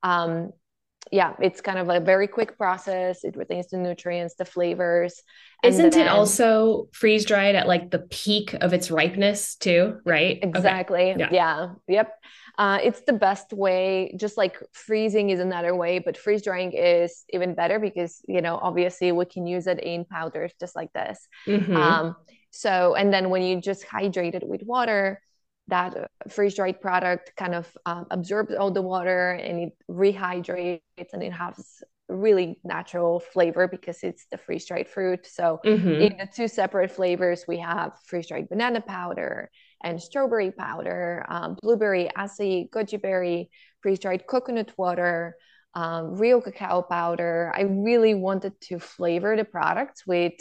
um, 0.03 0.51
yeah, 1.11 1.33
it's 1.41 1.61
kind 1.61 1.79
of 1.79 1.89
a 1.89 1.99
very 1.99 2.27
quick 2.27 2.57
process. 2.57 3.23
It 3.23 3.35
retains 3.35 3.67
the 3.67 3.77
nutrients, 3.77 4.35
the 4.35 4.45
flavors. 4.45 5.21
Isn't 5.63 5.93
then, 5.93 6.07
it 6.07 6.09
also 6.09 6.87
freeze 6.91 7.25
dried 7.25 7.55
at 7.55 7.67
like 7.67 7.89
the 7.91 7.99
peak 7.99 8.53
of 8.53 8.73
its 8.73 8.91
ripeness 8.91 9.55
too? 9.55 9.99
Right. 10.05 10.39
Exactly. 10.41 11.11
Okay. 11.11 11.19
Yeah. 11.19 11.29
yeah. 11.31 11.69
Yep. 11.87 12.13
Uh, 12.57 12.79
it's 12.81 13.01
the 13.01 13.13
best 13.13 13.53
way. 13.53 14.13
Just 14.17 14.37
like 14.37 14.57
freezing 14.71 15.29
is 15.29 15.39
another 15.39 15.75
way, 15.75 15.99
but 15.99 16.17
freeze 16.17 16.43
drying 16.43 16.73
is 16.73 17.23
even 17.29 17.53
better 17.53 17.79
because 17.79 18.21
you 18.27 18.41
know 18.41 18.57
obviously 18.61 19.11
we 19.11 19.25
can 19.25 19.45
use 19.45 19.67
it 19.67 19.79
in 19.79 20.05
powders 20.05 20.53
just 20.59 20.75
like 20.75 20.91
this. 20.93 21.27
Mm-hmm. 21.47 21.75
Um, 21.75 22.15
so 22.51 22.95
and 22.95 23.13
then 23.13 23.29
when 23.29 23.41
you 23.43 23.61
just 23.61 23.83
hydrate 23.83 24.35
it 24.35 24.47
with 24.47 24.63
water, 24.63 25.21
that 25.67 26.09
freeze 26.29 26.55
dried 26.55 26.79
product 26.81 27.33
kind 27.35 27.53
of 27.53 27.67
um, 27.85 28.05
absorbs 28.11 28.55
all 28.55 28.71
the 28.71 28.81
water 28.81 29.31
and 29.31 29.59
it 29.59 29.73
rehydrates 29.89 30.81
and 31.13 31.23
it 31.23 31.33
has 31.33 31.83
really 32.09 32.57
natural 32.63 33.19
flavor 33.19 33.67
because 33.67 34.03
it's 34.03 34.25
the 34.31 34.37
freeze 34.37 34.65
dried 34.65 34.87
fruit. 34.87 35.25
So 35.25 35.59
mm-hmm. 35.65 35.89
in 35.89 36.17
the 36.17 36.27
two 36.33 36.47
separate 36.47 36.91
flavors, 36.91 37.43
we 37.47 37.57
have 37.59 37.93
freeze 38.05 38.27
dried 38.27 38.49
banana 38.49 38.81
powder 38.81 39.49
and 39.83 40.01
strawberry 40.01 40.51
powder, 40.51 41.25
um, 41.27 41.57
blueberry, 41.61 42.09
acai, 42.17 42.69
goji 42.69 43.01
berry, 43.01 43.49
freeze 43.81 43.99
dried 43.99 44.25
coconut 44.25 44.71
water, 44.77 45.35
um, 45.73 46.15
real 46.15 46.41
cacao 46.41 46.81
powder. 46.81 47.51
I 47.53 47.61
really 47.61 48.15
wanted 48.15 48.59
to 48.61 48.79
flavor 48.79 49.35
the 49.35 49.45
product 49.45 50.03
with 50.07 50.33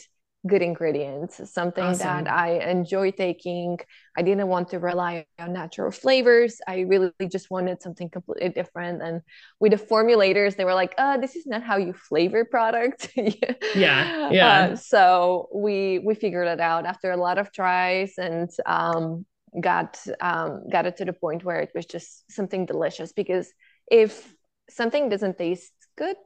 good 0.46 0.62
ingredients, 0.62 1.40
something 1.52 1.84
awesome. 1.84 2.24
that 2.24 2.30
I 2.30 2.58
enjoy 2.70 3.10
taking. 3.10 3.78
I 4.16 4.22
didn't 4.22 4.48
want 4.48 4.68
to 4.70 4.78
rely 4.78 5.26
on 5.38 5.52
natural 5.52 5.90
flavors. 5.90 6.60
I 6.66 6.80
really 6.80 7.12
just 7.28 7.50
wanted 7.50 7.82
something 7.82 8.08
completely 8.10 8.48
different. 8.50 9.02
And 9.02 9.22
with 9.60 9.72
the 9.72 9.78
formulators, 9.78 10.56
they 10.56 10.64
were 10.64 10.74
like, 10.74 10.94
"Uh, 10.98 11.16
this 11.18 11.36
is 11.36 11.46
not 11.46 11.62
how 11.62 11.76
you 11.76 11.92
flavor 11.92 12.44
product." 12.44 13.10
yeah, 13.16 14.30
yeah. 14.30 14.68
Uh, 14.72 14.76
so 14.76 15.48
we 15.54 16.00
we 16.00 16.14
figured 16.14 16.48
it 16.48 16.60
out 16.60 16.86
after 16.86 17.10
a 17.10 17.16
lot 17.16 17.38
of 17.38 17.52
tries 17.52 18.14
and 18.18 18.50
um, 18.66 19.26
got 19.60 19.98
um, 20.20 20.68
got 20.70 20.86
it 20.86 20.96
to 20.98 21.04
the 21.04 21.12
point 21.12 21.44
where 21.44 21.60
it 21.60 21.70
was 21.74 21.86
just 21.86 22.30
something 22.30 22.66
delicious. 22.66 23.12
Because 23.12 23.52
if 23.90 24.34
something 24.68 25.08
doesn't 25.08 25.38
taste 25.38 25.72
good, 25.96 26.16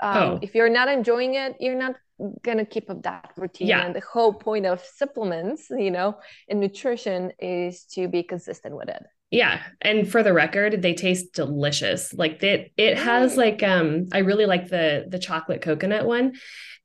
um, 0.00 0.16
oh. 0.16 0.38
if 0.42 0.54
you're 0.54 0.68
not 0.68 0.88
enjoying 0.88 1.34
it, 1.34 1.56
you're 1.60 1.78
not 1.78 1.96
gonna 2.42 2.64
keep 2.64 2.90
up 2.90 3.02
that 3.02 3.32
routine. 3.36 3.68
Yeah. 3.68 3.84
and 3.84 3.94
the 3.94 4.00
whole 4.00 4.32
point 4.32 4.66
of 4.66 4.84
supplements 4.84 5.66
you 5.70 5.90
know 5.90 6.18
and 6.48 6.60
nutrition 6.60 7.32
is 7.38 7.84
to 7.92 8.08
be 8.08 8.22
consistent 8.22 8.76
with 8.76 8.88
it. 8.88 9.02
Yeah. 9.30 9.60
And 9.82 10.10
for 10.10 10.22
the 10.22 10.32
record 10.32 10.80
they 10.80 10.94
taste 10.94 11.34
delicious. 11.34 12.14
Like 12.14 12.42
it 12.42 12.72
it 12.76 12.98
has 12.98 13.36
like 13.36 13.62
um 13.62 14.06
i 14.12 14.18
really 14.18 14.46
like 14.46 14.68
the 14.68 15.06
the 15.08 15.18
chocolate 15.18 15.62
coconut 15.62 16.06
one 16.06 16.34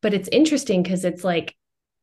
but 0.02 0.14
it's 0.14 0.30
interesting 0.32 0.84
because 0.84 1.06
it's 1.06 1.24
like 1.24 1.56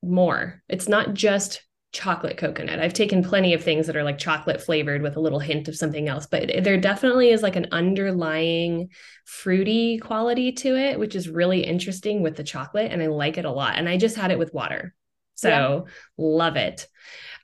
more. 0.03 0.63
It's 0.69 0.89
not 0.89 1.15
just 1.15 1.63
chocolate 1.93 2.37
coconut. 2.37 2.79
I've 2.79 2.95
taken 2.95 3.25
plenty 3.25 3.53
of 3.53 3.65
things 3.65 3.87
that 3.87 3.97
are 3.97 4.05
like 4.05 4.19
chocolate 4.19 4.61
flavored 4.61 5.03
with 5.03 5.17
a 5.17 5.21
little 5.21 5.41
hint 5.41 5.67
of 5.69 5.77
something 5.77 6.09
else, 6.09 6.27
but 6.27 6.51
there 6.63 6.79
definitely 6.79 7.31
is 7.31 7.43
like 7.43 7.57
an 7.57 7.67
underlying 7.73 8.91
fruity 9.25 9.99
quality 9.99 10.53
to 10.53 10.77
it, 10.77 10.99
which 10.99 11.17
is 11.17 11.29
really 11.29 11.65
interesting 11.65 12.23
with 12.23 12.37
the 12.37 12.45
chocolate. 12.45 12.93
And 12.93 13.03
I 13.03 13.07
like 13.07 13.39
it 13.39 13.45
a 13.45 13.51
lot. 13.51 13.77
And 13.77 13.89
I 13.89 13.97
just 13.97 14.17
had 14.17 14.31
it 14.31 14.39
with 14.39 14.55
water. 14.55 14.95
So 15.35 15.49
yeah. 15.49 15.93
love 16.19 16.57
it. 16.57 16.87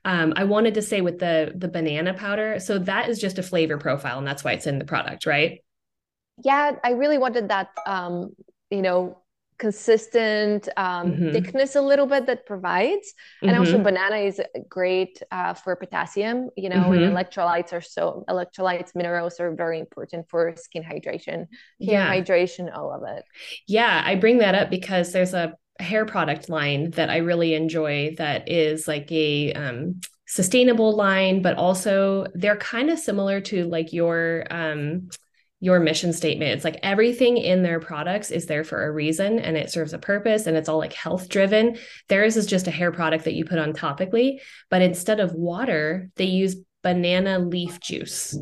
Um, 0.05 0.33
I 0.35 0.45
wanted 0.45 0.75
to 0.75 0.81
say 0.81 1.01
with 1.01 1.19
the 1.19 1.51
the 1.53 1.67
banana 1.67 2.13
powder, 2.13 2.59
so 2.59 2.79
that 2.79 3.09
is 3.09 3.19
just 3.19 3.39
a 3.39 3.43
flavor 3.43 3.77
profile, 3.77 4.19
and 4.19 4.27
that's 4.27 4.43
why 4.43 4.53
it's 4.53 4.67
in 4.67 4.79
the 4.79 4.85
product, 4.85 5.25
right? 5.25 5.59
Yeah, 6.43 6.73
I 6.81 6.91
really 6.91 7.17
wanted 7.17 7.49
that 7.49 7.69
um, 7.85 8.29
you 8.69 8.81
know, 8.81 9.21
consistent 9.57 10.69
um, 10.77 11.11
mm-hmm. 11.11 11.31
thickness 11.31 11.75
a 11.75 11.81
little 11.81 12.05
bit 12.05 12.27
that 12.27 12.45
provides 12.45 13.13
and 13.41 13.51
mm-hmm. 13.51 13.59
also 13.59 13.77
banana 13.79 14.17
is 14.17 14.39
great 14.69 15.21
uh, 15.31 15.53
for 15.53 15.75
potassium 15.75 16.49
you 16.55 16.69
know 16.69 16.75
mm-hmm. 16.75 17.03
and 17.03 17.15
electrolytes 17.15 17.73
are 17.73 17.81
so 17.81 18.23
electrolytes 18.29 18.95
minerals 18.95 19.39
are 19.39 19.53
very 19.55 19.79
important 19.79 20.29
for 20.29 20.53
skin 20.55 20.83
hydration 20.83 21.35
hair 21.35 21.47
yeah. 21.79 22.13
hydration 22.13 22.75
all 22.75 22.93
of 22.93 23.03
it 23.17 23.23
yeah 23.67 24.03
i 24.05 24.13
bring 24.15 24.37
that 24.37 24.53
up 24.53 24.69
because 24.69 25.11
there's 25.11 25.33
a 25.33 25.55
hair 25.79 26.05
product 26.05 26.49
line 26.49 26.91
that 26.91 27.09
i 27.09 27.17
really 27.17 27.53
enjoy 27.53 28.13
that 28.17 28.47
is 28.49 28.87
like 28.87 29.11
a 29.11 29.53
um, 29.53 29.99
sustainable 30.27 30.95
line 30.95 31.41
but 31.41 31.55
also 31.57 32.27
they're 32.35 32.57
kind 32.57 32.89
of 32.89 32.99
similar 32.99 33.41
to 33.41 33.65
like 33.65 33.93
your 33.93 34.45
um, 34.51 35.09
your 35.59 35.79
mission 35.79 36.13
statement. 36.13 36.51
It's 36.51 36.63
like 36.63 36.79
everything 36.83 37.37
in 37.37 37.63
their 37.63 37.79
products 37.79 38.29
is 38.29 38.45
there 38.45 38.63
for 38.63 38.85
a 38.85 38.91
reason 38.91 39.39
and 39.39 39.57
it 39.57 39.71
serves 39.71 39.93
a 39.93 39.97
purpose 39.97 40.45
and 40.45 40.55
it's 40.55 40.69
all 40.69 40.77
like 40.77 40.93
health 40.93 41.29
driven. 41.29 41.77
Theirs 42.09 42.37
is 42.37 42.45
just 42.45 42.67
a 42.67 42.71
hair 42.71 42.91
product 42.91 43.25
that 43.25 43.33
you 43.33 43.43
put 43.43 43.57
on 43.57 43.73
topically, 43.73 44.39
but 44.69 44.83
instead 44.83 45.19
of 45.19 45.33
water, 45.33 46.09
they 46.15 46.25
use 46.25 46.57
banana 46.83 47.39
leaf 47.39 47.79
juice 47.79 48.37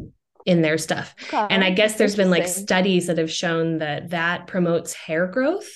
in 0.45 0.61
their 0.61 0.77
stuff. 0.77 1.15
Okay. 1.27 1.47
And 1.49 1.63
I 1.63 1.71
guess 1.71 1.95
there's 1.95 2.15
been 2.15 2.29
like 2.29 2.47
studies 2.47 3.07
that 3.07 3.17
have 3.17 3.31
shown 3.31 3.79
that 3.79 4.09
that 4.09 4.47
promotes 4.47 4.93
hair 4.93 5.25
growth 5.25 5.67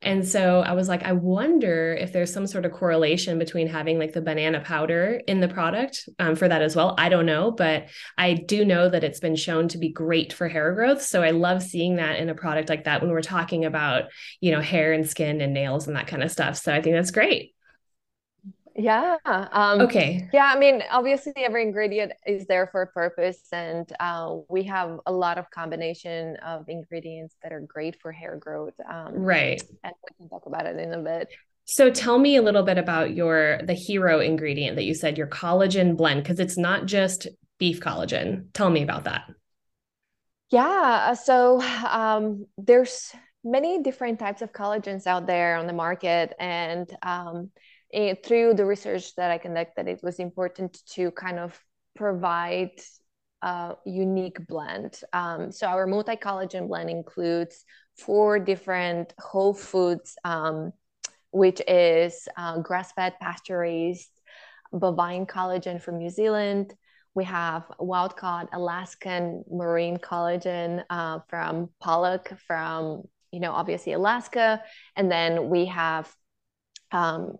and 0.00 0.26
so 0.26 0.60
I 0.60 0.74
was 0.74 0.88
like, 0.88 1.02
I 1.02 1.12
wonder 1.12 1.92
if 1.92 2.12
there's 2.12 2.32
some 2.32 2.46
sort 2.46 2.64
of 2.64 2.72
correlation 2.72 3.38
between 3.38 3.66
having 3.66 3.98
like 3.98 4.12
the 4.12 4.22
banana 4.22 4.60
powder 4.60 5.20
in 5.26 5.40
the 5.40 5.48
product 5.48 6.08
um, 6.20 6.36
for 6.36 6.46
that 6.48 6.62
as 6.62 6.76
well. 6.76 6.94
I 6.96 7.08
don't 7.08 7.26
know, 7.26 7.50
but 7.50 7.88
I 8.16 8.34
do 8.34 8.64
know 8.64 8.88
that 8.88 9.02
it's 9.02 9.18
been 9.18 9.34
shown 9.34 9.66
to 9.68 9.78
be 9.78 9.88
great 9.88 10.32
for 10.32 10.46
hair 10.46 10.72
growth. 10.72 11.02
So 11.02 11.22
I 11.22 11.32
love 11.32 11.64
seeing 11.64 11.96
that 11.96 12.20
in 12.20 12.28
a 12.28 12.34
product 12.34 12.68
like 12.68 12.84
that 12.84 13.02
when 13.02 13.10
we're 13.10 13.22
talking 13.22 13.64
about, 13.64 14.04
you 14.40 14.52
know, 14.52 14.60
hair 14.60 14.92
and 14.92 15.08
skin 15.08 15.40
and 15.40 15.52
nails 15.52 15.88
and 15.88 15.96
that 15.96 16.06
kind 16.06 16.22
of 16.22 16.30
stuff. 16.30 16.56
So 16.58 16.72
I 16.72 16.80
think 16.80 16.94
that's 16.94 17.10
great. 17.10 17.54
Yeah. 18.78 19.16
Um, 19.24 19.80
okay. 19.82 20.28
Yeah. 20.32 20.52
I 20.54 20.58
mean, 20.58 20.82
obviously, 20.88 21.32
every 21.36 21.62
ingredient 21.62 22.12
is 22.24 22.46
there 22.46 22.68
for 22.68 22.82
a 22.82 22.86
purpose, 22.86 23.40
and 23.52 23.90
uh, 23.98 24.36
we 24.48 24.62
have 24.64 25.00
a 25.04 25.12
lot 25.12 25.36
of 25.36 25.50
combination 25.50 26.36
of 26.36 26.68
ingredients 26.68 27.34
that 27.42 27.52
are 27.52 27.60
great 27.60 28.00
for 28.00 28.12
hair 28.12 28.36
growth. 28.36 28.74
Um, 28.88 29.14
right. 29.14 29.60
And 29.82 29.92
we 30.04 30.16
can 30.16 30.28
talk 30.28 30.46
about 30.46 30.66
it 30.66 30.78
in 30.78 30.94
a 30.94 30.98
bit. 30.98 31.28
So 31.64 31.90
tell 31.90 32.18
me 32.18 32.36
a 32.36 32.42
little 32.42 32.62
bit 32.62 32.78
about 32.78 33.14
your 33.14 33.60
the 33.66 33.74
hero 33.74 34.20
ingredient 34.20 34.76
that 34.76 34.84
you 34.84 34.94
said 34.94 35.18
your 35.18 35.26
collagen 35.26 35.96
blend 35.96 36.22
because 36.22 36.38
it's 36.38 36.56
not 36.56 36.86
just 36.86 37.26
beef 37.58 37.80
collagen. 37.80 38.46
Tell 38.54 38.70
me 38.70 38.82
about 38.82 39.04
that. 39.04 39.24
Yeah. 40.50 41.14
So 41.14 41.60
um, 41.86 42.46
there's 42.56 43.12
many 43.42 43.82
different 43.82 44.20
types 44.20 44.40
of 44.40 44.52
collagens 44.52 45.06
out 45.06 45.26
there 45.26 45.56
on 45.56 45.66
the 45.66 45.72
market, 45.72 46.32
and 46.38 46.88
um, 47.02 47.50
it, 47.90 48.24
through 48.24 48.54
the 48.54 48.66
research 48.66 49.14
that 49.16 49.30
I 49.30 49.38
conducted, 49.38 49.88
it 49.88 50.00
was 50.02 50.18
important 50.18 50.78
to 50.94 51.10
kind 51.12 51.38
of 51.38 51.58
provide 51.96 52.80
a 53.42 53.76
unique 53.84 54.46
blend. 54.46 55.00
Um, 55.12 55.52
so 55.52 55.66
our 55.66 55.86
multi-collagen 55.86 56.68
blend 56.68 56.90
includes 56.90 57.64
four 57.96 58.38
different 58.38 59.14
whole 59.18 59.54
foods, 59.54 60.16
um, 60.24 60.72
which 61.30 61.60
is 61.66 62.28
uh, 62.36 62.58
grass-fed, 62.58 63.14
pasture-raised, 63.20 64.10
bovine 64.72 65.26
collagen 65.26 65.80
from 65.80 65.98
New 65.98 66.10
Zealand. 66.10 66.74
We 67.14 67.24
have 67.24 67.64
wild-caught 67.78 68.50
Alaskan 68.52 69.44
marine 69.50 69.96
collagen 69.96 70.84
uh, 70.90 71.20
from 71.28 71.70
pollock 71.80 72.32
from, 72.46 73.02
you 73.32 73.40
know, 73.40 73.52
obviously 73.52 73.92
Alaska, 73.92 74.62
and 74.94 75.10
then 75.10 75.48
we 75.48 75.66
have 75.66 76.12
um, 76.92 77.38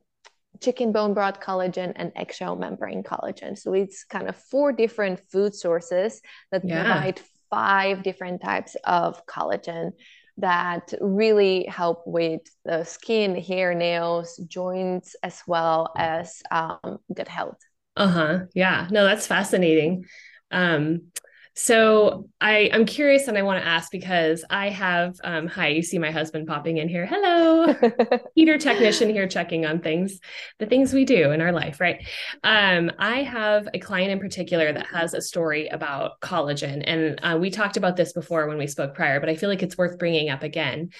chicken 0.60 0.92
bone 0.92 1.14
broth 1.14 1.40
collagen 1.40 1.92
and 1.96 2.12
eggshell 2.16 2.56
membrane 2.56 3.02
collagen. 3.02 3.58
So 3.58 3.72
it's 3.72 4.04
kind 4.04 4.28
of 4.28 4.36
four 4.36 4.72
different 4.72 5.20
food 5.30 5.54
sources 5.54 6.20
that 6.52 6.62
yeah. 6.64 6.84
provide 6.84 7.20
five 7.50 8.02
different 8.02 8.42
types 8.42 8.76
of 8.84 9.24
collagen 9.26 9.92
that 10.38 10.94
really 11.00 11.64
help 11.64 12.02
with 12.06 12.42
the 12.64 12.84
skin, 12.84 13.34
hair, 13.34 13.74
nails, 13.74 14.36
joints, 14.46 15.16
as 15.22 15.42
well 15.46 15.92
as 15.96 16.42
um, 16.50 16.98
gut 17.12 17.28
health. 17.28 17.58
Uh-huh. 17.96 18.40
Yeah. 18.54 18.86
No, 18.90 19.04
that's 19.04 19.26
fascinating. 19.26 20.04
Um, 20.50 21.10
so 21.58 22.28
I, 22.40 22.70
I'm 22.72 22.86
curious 22.86 23.26
and 23.26 23.36
I 23.36 23.42
want 23.42 23.60
to 23.60 23.68
ask 23.68 23.90
because 23.90 24.44
I 24.48 24.68
have 24.68 25.16
um, 25.24 25.48
hi, 25.48 25.66
you 25.68 25.82
see 25.82 25.98
my 25.98 26.12
husband 26.12 26.46
popping 26.46 26.76
in 26.76 26.88
here. 26.88 27.04
Hello, 27.04 27.74
heater 28.36 28.58
technician 28.58 29.10
here 29.10 29.26
checking 29.26 29.66
on 29.66 29.80
things, 29.80 30.20
the 30.60 30.66
things 30.66 30.92
we 30.92 31.04
do 31.04 31.32
in 31.32 31.40
our 31.40 31.50
life, 31.50 31.80
right? 31.80 32.06
Um, 32.44 32.92
I 33.00 33.24
have 33.24 33.68
a 33.74 33.80
client 33.80 34.12
in 34.12 34.20
particular 34.20 34.72
that 34.72 34.86
has 34.86 35.14
a 35.14 35.20
story 35.20 35.66
about 35.66 36.20
collagen, 36.20 36.84
and 36.86 37.18
uh, 37.24 37.36
we 37.36 37.50
talked 37.50 37.76
about 37.76 37.96
this 37.96 38.12
before 38.12 38.46
when 38.46 38.56
we 38.56 38.68
spoke 38.68 38.94
prior, 38.94 39.18
but 39.18 39.28
I 39.28 39.34
feel 39.34 39.48
like 39.48 39.64
it's 39.64 39.76
worth 39.76 39.98
bringing 39.98 40.30
up 40.30 40.44
again. 40.44 40.90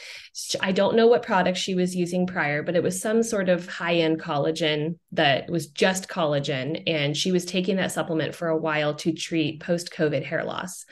I 0.60 0.72
don't 0.72 0.96
know 0.96 1.06
what 1.06 1.22
product 1.22 1.56
she 1.56 1.76
was 1.76 1.94
using 1.94 2.26
prior, 2.26 2.64
but 2.64 2.74
it 2.74 2.82
was 2.82 3.00
some 3.00 3.22
sort 3.22 3.48
of 3.48 3.68
high 3.68 3.94
end 3.94 4.20
collagen 4.20 4.98
that 5.12 5.48
was 5.48 5.68
just 5.68 6.08
collagen, 6.08 6.82
and 6.88 7.16
she 7.16 7.30
was 7.30 7.44
taking 7.44 7.76
that 7.76 7.92
supplement 7.92 8.34
for 8.34 8.48
a 8.48 8.58
while 8.58 8.94
to 8.96 9.12
treat 9.12 9.60
post 9.60 9.92
COVID 9.92 10.24
hair 10.24 10.46
loss. 10.48 10.84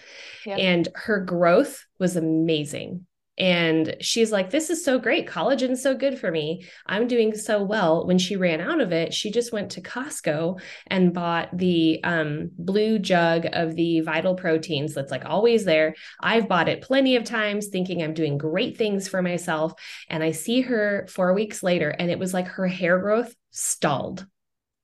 Yep. 0.45 0.59
And 0.59 0.89
her 0.95 1.19
growth 1.21 1.85
was 1.99 2.17
amazing. 2.17 3.07
And 3.39 3.97
she's 4.01 4.33
like, 4.33 4.51
This 4.51 4.71
is 4.71 4.85
so 4.85 4.99
great. 4.99 5.27
Collagen's 5.27 5.83
so 5.83 5.95
good 5.95 6.19
for 6.19 6.31
me. 6.31 6.65
I'm 6.87 7.07
doing 7.07 7.35
so 7.35 7.63
well. 7.63 8.07
When 8.07 8.19
she 8.19 8.37
ran 8.37 8.61
out 8.61 8.81
of 8.81 8.93
it, 8.93 9.13
she 9.13 9.31
just 9.31 9.53
went 9.53 9.73
to 9.73 9.83
Costco 9.83 10.61
and 10.87 11.13
bought 11.13 11.57
the 11.57 12.03
um, 12.03 12.51
blue 12.57 12.99
jug 12.99 13.47
of 13.53 13.77
the 13.77 14.01
vital 14.01 14.35
proteins 14.35 14.95
that's 14.95 15.11
like 15.11 15.27
always 15.27 15.65
there. 15.65 15.95
I've 16.21 16.49
bought 16.49 16.69
it 16.69 16.83
plenty 16.83 17.17
of 17.17 17.25
times 17.25 17.67
thinking 17.67 18.03
I'm 18.03 18.15
doing 18.15 18.39
great 18.39 18.79
things 18.79 19.07
for 19.07 19.21
myself. 19.21 19.75
And 20.09 20.23
I 20.23 20.31
see 20.31 20.63
her 20.63 21.07
four 21.11 21.35
weeks 21.35 21.63
later, 21.63 21.91
and 21.91 22.11
it 22.11 22.19
was 22.19 22.33
like 22.33 22.47
her 22.47 22.67
hair 22.67 22.99
growth 22.99 23.35
stalled. 23.51 24.27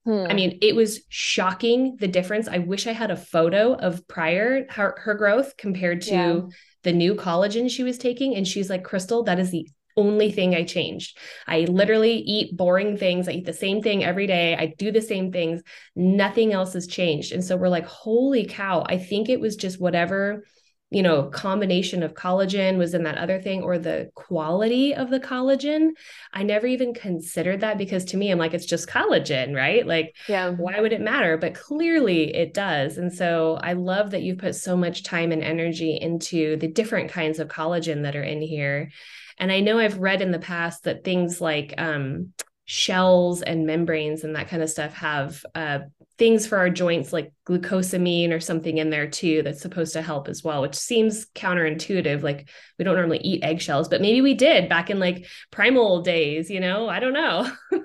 Hmm. 0.05 0.27
I 0.29 0.35
mean, 0.35 0.59
it 0.63 0.75
was 0.75 1.03
shocking 1.09 1.97
the 1.99 2.09
difference. 2.09 2.49
I 2.49 2.59
wish 2.59 2.87
I 2.87 2.93
had 2.93 3.11
a 3.11 3.17
photo 3.17 3.75
of 3.75 4.07
prior 4.09 4.67
her, 4.71 4.97
her 4.99 5.15
growth 5.15 5.57
compared 5.57 6.03
to 6.03 6.11
yeah. 6.11 6.41
the 6.83 6.93
new 6.93 7.15
collagen 7.15 7.71
she 7.71 7.85
was 7.85 7.99
taking. 7.99 8.35
And 8.35 8.47
she's 8.47 8.69
like, 8.69 8.83
Crystal, 8.83 9.23
that 9.25 9.39
is 9.39 9.51
the 9.51 9.69
only 9.97 10.33
thing 10.33 10.55
I 10.55 10.65
changed. 10.65 11.19
I 11.47 11.61
literally 11.61 12.17
eat 12.17 12.57
boring 12.57 12.97
things. 12.97 13.29
I 13.29 13.33
eat 13.33 13.47
the 13.47 13.53
same 13.53 13.83
thing 13.83 14.03
every 14.03 14.27
day. 14.27 14.57
I 14.57 14.75
do 14.79 14.91
the 14.91 15.03
same 15.03 15.31
things. 15.31 15.63
Nothing 15.95 16.53
else 16.53 16.73
has 16.73 16.87
changed. 16.87 17.33
And 17.33 17.45
so 17.45 17.57
we're 17.57 17.69
like, 17.69 17.87
holy 17.87 18.47
cow. 18.47 18.85
I 18.87 18.99
think 18.99 19.29
it 19.29 19.41
was 19.41 19.57
just 19.57 19.81
whatever 19.81 20.45
you 20.93 21.03
know 21.03 21.25
combination 21.25 22.03
of 22.03 22.15
collagen 22.15 22.77
was 22.77 22.95
in 22.95 23.05
that 23.05 23.19
other 23.19 23.41
thing 23.41 23.63
or 23.63 23.79
the 23.79 24.11
quality 24.15 24.95
of 24.95 25.11
the 25.11 25.21
collagen. 25.21 25.91
I 26.33 26.43
never 26.43 26.67
even 26.67 26.95
considered 26.95 27.61
that 27.61 27.79
because 27.79 28.05
to 28.07 28.17
me 28.17 28.31
i'm 28.31 28.39
like 28.39 28.55
it's 28.55 28.67
just 28.67 28.89
collagen 28.89 29.55
right? 29.55 29.87
Like 29.87 30.17
yeah. 30.29 30.51
why 30.51 30.81
would 30.81 30.93
it 30.93 31.01
matter? 31.01 31.37
But 31.37 31.55
clearly 31.55 32.35
it 32.35 32.55
does. 32.55 32.99
And 32.99 33.13
so 33.13 33.59
i 33.63 33.73
love 33.73 34.11
that 34.11 34.23
you've 34.23 34.39
put 34.39 34.55
so 34.55 34.77
much 34.77 35.03
time 35.03 35.33
and 35.33 35.43
energy 35.43 35.99
into 36.01 36.57
the 36.57 36.69
different 36.69 37.11
kinds 37.11 37.39
of 37.39 37.49
collagen 37.49 38.03
that 38.03 38.17
are 38.17 38.23
in 38.23 38.43
here. 38.43 38.91
And 39.39 39.51
i 39.51 39.61
know 39.61 39.79
i've 39.79 39.99
read 39.99 40.23
in 40.23 40.31
the 40.31 40.39
past 40.39 40.85
that 40.85 41.05
things 41.05 41.41
like 41.41 41.75
um, 41.79 42.33
shells 42.65 43.43
and 43.43 43.67
membranes 43.67 44.25
and 44.25 44.37
that 44.37 44.49
kind 44.49 44.63
of 44.63 44.71
stuff 44.71 44.95
have 44.95 45.45
uh, 45.55 45.81
things 46.19 46.47
for 46.47 46.59
our 46.59 46.71
joints 46.71 47.13
like 47.13 47.33
glucosamine 47.47 48.33
or 48.33 48.41
something 48.41 48.79
in 48.79 48.91
there 48.91 49.09
too 49.09 49.43
that's 49.43 49.63
supposed 49.63 49.93
to 49.93 50.03
help 50.03 50.29
as 50.29 50.45
well 50.45 50.63
which 50.63 50.75
seems 50.75 51.27
counterintuitive 51.35 52.23
like 52.23 52.49
we 52.79 52.85
don't 52.85 52.97
normally 52.97 53.19
eat 53.19 53.43
eggshells 53.43 53.89
but 53.89 54.01
maybe 54.01 54.21
we 54.21 54.35
did 54.35 54.69
back 54.69 54.91
in 54.91 54.99
like 54.99 55.27
primal 55.51 56.03
days 56.03 56.51
you 56.51 56.61
know? 56.61 56.89
I 56.89 57.01
don't 57.01 57.15
know. 57.15 57.51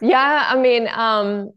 Yeah 0.00 0.46
i 0.48 0.56
mean 0.56 0.88
um 0.88 1.50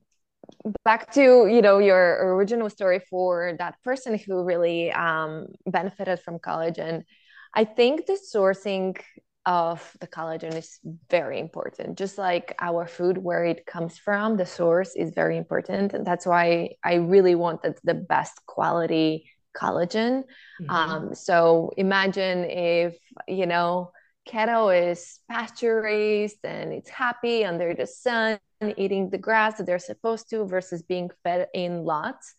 back 0.83 1.11
to 1.13 1.47
you 1.47 1.61
know 1.61 1.79
your 1.79 2.35
original 2.35 2.69
story 2.69 2.99
for 3.09 3.55
that 3.57 3.75
person 3.83 4.17
who 4.17 4.43
really 4.43 4.91
um 4.91 5.47
benefited 5.65 6.19
from 6.19 6.39
collagen 6.39 7.03
i 7.53 7.63
think 7.63 8.05
the 8.05 8.17
sourcing 8.33 8.99
of 9.45 9.95
the 9.99 10.07
collagen 10.07 10.55
is 10.55 10.79
very 11.09 11.39
important. 11.39 11.97
Just 11.97 12.17
like 12.17 12.55
our 12.59 12.85
food, 12.87 13.17
where 13.17 13.43
it 13.43 13.65
comes 13.65 13.97
from, 13.97 14.37
the 14.37 14.45
source 14.45 14.95
is 14.95 15.11
very 15.11 15.37
important. 15.37 15.93
And 15.93 16.05
that's 16.05 16.25
why 16.25 16.75
I 16.83 16.95
really 16.95 17.35
wanted 17.35 17.79
the 17.83 17.93
best 17.93 18.45
quality 18.45 19.29
collagen. 19.55 20.23
Mm-hmm. 20.61 20.69
Um, 20.69 21.15
so 21.15 21.71
imagine 21.77 22.45
if, 22.49 22.97
you 23.27 23.45
know, 23.45 23.91
cattle 24.25 24.69
is 24.69 25.19
pasture 25.29 25.81
raised 25.81 26.37
and 26.43 26.71
it's 26.71 26.89
happy 26.89 27.43
under 27.43 27.73
the 27.73 27.87
sun, 27.87 28.39
eating 28.77 29.09
the 29.09 29.17
grass 29.17 29.57
that 29.57 29.65
they're 29.65 29.79
supposed 29.79 30.29
to 30.29 30.45
versus 30.45 30.83
being 30.83 31.09
fed 31.23 31.47
in 31.53 31.83
lots 31.83 32.35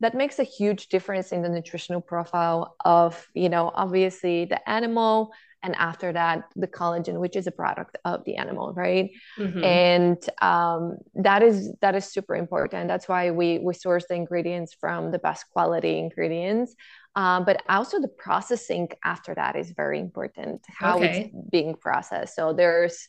that 0.00 0.14
makes 0.14 0.38
a 0.38 0.44
huge 0.44 0.88
difference 0.88 1.32
in 1.32 1.42
the 1.42 1.48
nutritional 1.48 2.00
profile 2.00 2.76
of 2.84 3.26
you 3.34 3.48
know 3.48 3.70
obviously 3.74 4.44
the 4.44 4.68
animal 4.68 5.32
and 5.66 5.74
after 5.76 6.12
that 6.12 6.44
the 6.54 6.68
collagen 6.68 7.18
which 7.18 7.36
is 7.36 7.46
a 7.46 7.50
product 7.50 7.98
of 8.04 8.24
the 8.24 8.36
animal 8.36 8.72
right 8.72 9.10
mm-hmm. 9.38 9.62
and 9.62 10.18
um, 10.40 10.96
that 11.14 11.42
is 11.42 11.72
that 11.82 11.94
is 11.94 12.04
super 12.06 12.34
important 12.36 12.88
that's 12.88 13.08
why 13.08 13.30
we 13.30 13.58
we 13.58 13.74
source 13.74 14.06
the 14.08 14.14
ingredients 14.14 14.74
from 14.80 15.10
the 15.10 15.18
best 15.18 15.44
quality 15.50 15.98
ingredients 15.98 16.74
um, 17.16 17.44
but 17.44 17.62
also 17.68 18.00
the 18.00 18.14
processing 18.26 18.88
after 19.04 19.34
that 19.34 19.56
is 19.56 19.72
very 19.72 19.98
important 19.98 20.60
how 20.68 20.96
okay. 20.96 21.06
it's 21.06 21.50
being 21.50 21.74
processed 21.74 22.34
so 22.36 22.52
there's 22.52 23.08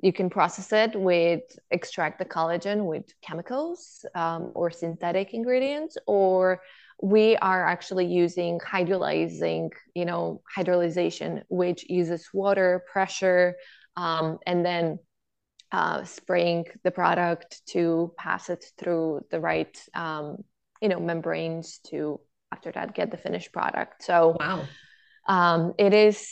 you 0.00 0.12
can 0.12 0.28
process 0.28 0.70
it 0.72 0.92
with 1.00 1.44
extract 1.70 2.18
the 2.18 2.24
collagen 2.24 2.84
with 2.84 3.06
chemicals 3.22 4.04
um, 4.14 4.50
or 4.54 4.70
synthetic 4.70 5.32
ingredients 5.32 5.96
or 6.06 6.60
we 7.04 7.36
are 7.36 7.66
actually 7.66 8.06
using 8.06 8.58
hydrolyzing, 8.60 9.68
you 9.94 10.06
know, 10.06 10.40
hydrolyzation, 10.56 11.42
which 11.50 11.84
uses 11.90 12.30
water, 12.32 12.82
pressure, 12.90 13.56
um, 13.94 14.38
and 14.46 14.64
then 14.64 14.98
uh, 15.70 16.02
spraying 16.04 16.64
the 16.82 16.90
product 16.90 17.60
to 17.66 18.14
pass 18.16 18.48
it 18.48 18.64
through 18.78 19.20
the 19.30 19.38
right, 19.38 19.78
um, 19.92 20.38
you 20.80 20.88
know, 20.88 20.98
membranes 20.98 21.78
to 21.90 22.18
after 22.50 22.72
that 22.72 22.94
get 22.94 23.10
the 23.10 23.18
finished 23.18 23.52
product. 23.52 24.02
So, 24.02 24.34
wow, 24.40 24.64
um, 25.28 25.74
it 25.76 25.92
is 25.92 26.26